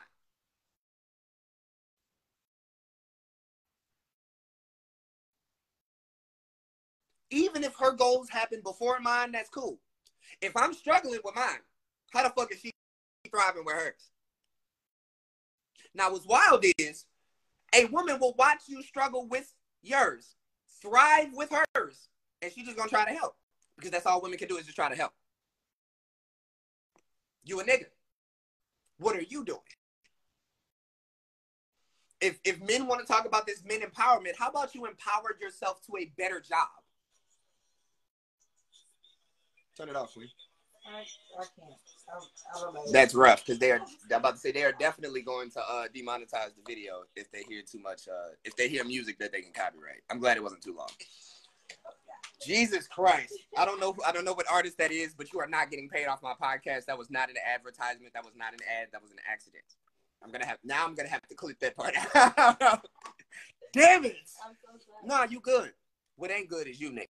[7.36, 9.78] Even if her goals happen before mine, that's cool.
[10.42, 11.60] If I'm struggling with mine,
[12.14, 12.72] how the fuck is she
[13.30, 14.10] thriving with hers?
[15.94, 17.06] Now, what's wild is
[17.76, 20.36] a woman will watch you struggle with yours,
[20.82, 22.08] thrive with hers,
[22.42, 23.36] and she's just gonna try to help
[23.76, 25.12] because that's all women can do is just try to help.
[27.44, 27.88] You a nigga.
[28.98, 29.60] What are you doing?
[32.22, 35.82] If if men want to talk about this men empowerment, how about you empower yourself
[35.88, 36.85] to a better job?
[39.78, 40.30] Turn it off, sweet.
[40.88, 41.74] I, I can't.
[42.56, 42.92] I, don't know.
[42.92, 43.80] That's rough because they are.
[44.12, 47.44] I'm about to say they are definitely going to uh, demonetize the video if they
[47.50, 48.08] hear too much.
[48.08, 50.02] Uh, if they hear music that they can copyright.
[50.10, 50.90] I'm glad it wasn't too long.
[52.46, 53.34] Jesus Christ!
[53.58, 53.96] I don't know.
[54.06, 56.34] I don't know what artist that is, but you are not getting paid off my
[56.40, 56.86] podcast.
[56.86, 58.14] That was not an advertisement.
[58.14, 58.90] That was not an ad.
[58.92, 59.64] That was an accident.
[60.24, 60.86] I'm gonna have now.
[60.86, 62.86] I'm gonna have to clip that part out.
[63.74, 64.18] Damn it!
[64.26, 65.08] So.
[65.08, 65.74] Nah, you good.
[66.16, 67.08] What ain't good is you niggas.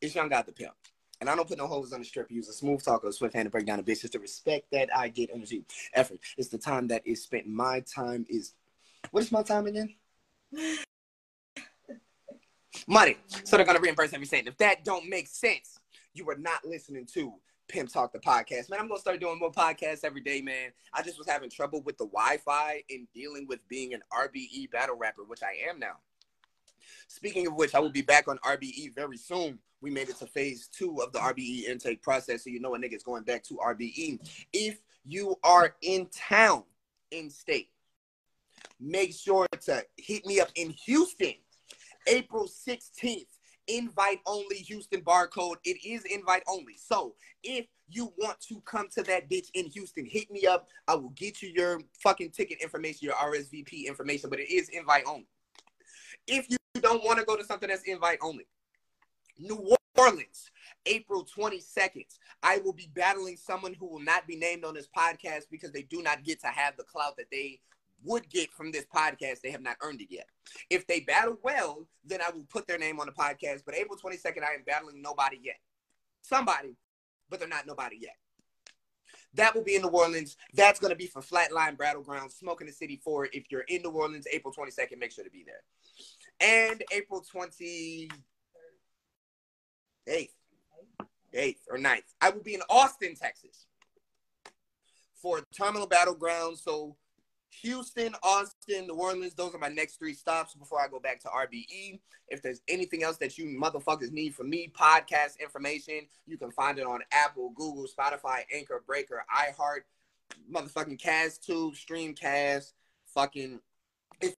[0.00, 0.72] It's Young God the Pimp.
[1.20, 2.30] And I don't put no holes on the strip.
[2.30, 4.04] Use a smooth talker, swift hand to break down a bitch.
[4.04, 6.20] It's the respect that I get, energy, effort.
[6.36, 7.48] It's the time that is spent.
[7.48, 8.52] My time is.
[9.10, 9.94] What is my time again?
[12.86, 13.16] Money.
[13.42, 14.46] So they're gonna reimburse every cent.
[14.46, 15.80] If that don't make sense,
[16.14, 17.34] you are not listening to
[17.68, 18.70] Pimp Talk the podcast.
[18.70, 20.70] Man, I'm gonna start doing more podcasts every day, man.
[20.94, 24.96] I just was having trouble with the Wi-Fi and dealing with being an RBE battle
[24.96, 25.96] rapper, which I am now.
[27.08, 29.58] Speaking of which, I will be back on RBE very soon.
[29.80, 32.78] We made it to phase two of the RBE intake process, so you know a
[32.78, 34.18] nigga's going back to RBE.
[34.52, 36.64] If you are in town,
[37.10, 37.70] in state,
[38.80, 41.34] make sure to hit me up in Houston,
[42.06, 43.26] April 16th.
[43.68, 45.56] Invite only Houston barcode.
[45.62, 46.76] It is invite only.
[46.78, 50.68] So if you want to come to that bitch in Houston, hit me up.
[50.86, 55.04] I will get you your fucking ticket information, your RSVP information, but it is invite
[55.06, 55.26] only.
[56.26, 58.46] If you don't want to go to something that's invite only,
[59.38, 60.50] New Orleans,
[60.86, 62.06] April 22nd,
[62.42, 65.82] I will be battling someone who will not be named on this podcast because they
[65.82, 67.60] do not get to have the clout that they
[68.04, 69.40] would get from this podcast.
[69.40, 70.26] They have not earned it yet.
[70.70, 73.62] If they battle well, then I will put their name on the podcast.
[73.64, 75.58] But April 22nd, I am battling nobody yet.
[76.22, 76.76] Somebody,
[77.28, 78.16] but they're not nobody yet.
[79.34, 80.36] That will be in New Orleans.
[80.54, 83.28] That's going to be for Flatline Battleground, Smoking the City 4.
[83.32, 85.62] If you're in New Orleans, April 22nd, make sure to be there.
[86.40, 88.10] And April 28th,
[90.08, 93.66] 8th or 9th, I will be in Austin, Texas
[95.20, 96.58] for Terminal Battleground.
[96.58, 96.96] So
[97.62, 101.28] Houston, Austin, New Orleans, those are my next three stops before I go back to
[101.28, 102.00] RBE.
[102.28, 106.78] If there's anything else that you motherfuckers need from me, podcast information, you can find
[106.78, 109.82] it on Apple, Google, Spotify, Anchor, Breaker, iHeart,
[110.52, 112.72] motherfucking Cast Tube, Streamcast,
[113.06, 113.60] fucking.
[114.20, 114.34] If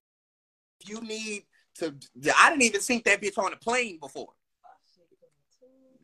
[0.86, 1.42] you need
[1.76, 1.94] to,
[2.38, 4.32] I didn't even think that bitch on a plane before.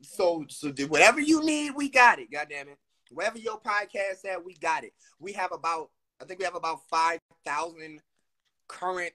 [0.03, 2.31] So, so whatever you need, we got it.
[2.31, 2.79] God damn it.
[3.11, 4.93] Wherever your podcast at, we got it.
[5.19, 5.91] We have about
[6.21, 8.01] I think we have about five thousand
[8.69, 9.13] current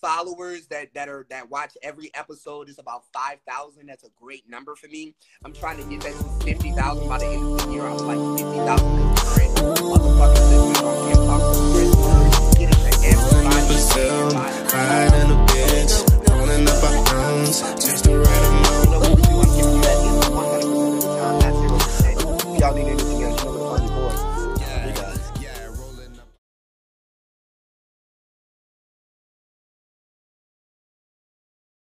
[0.00, 2.68] followers that that are that watch every episode.
[2.68, 3.86] It's about five thousand.
[3.86, 5.14] That's a great number for me.
[5.44, 7.82] I'm trying to get that to fifty thousand by the end of the year.
[7.82, 11.40] I'm like fifty thousand current motherfuckers listening on Hip Hop
[12.58, 13.34] Get it to everybody.
[17.60, 18.84] Pounds, just the right amount.
[18.84, 19.34] You know what we do?
[19.40, 22.60] I'm giving you that 100% of the time, not 0%.
[22.60, 23.03] Y'all need anything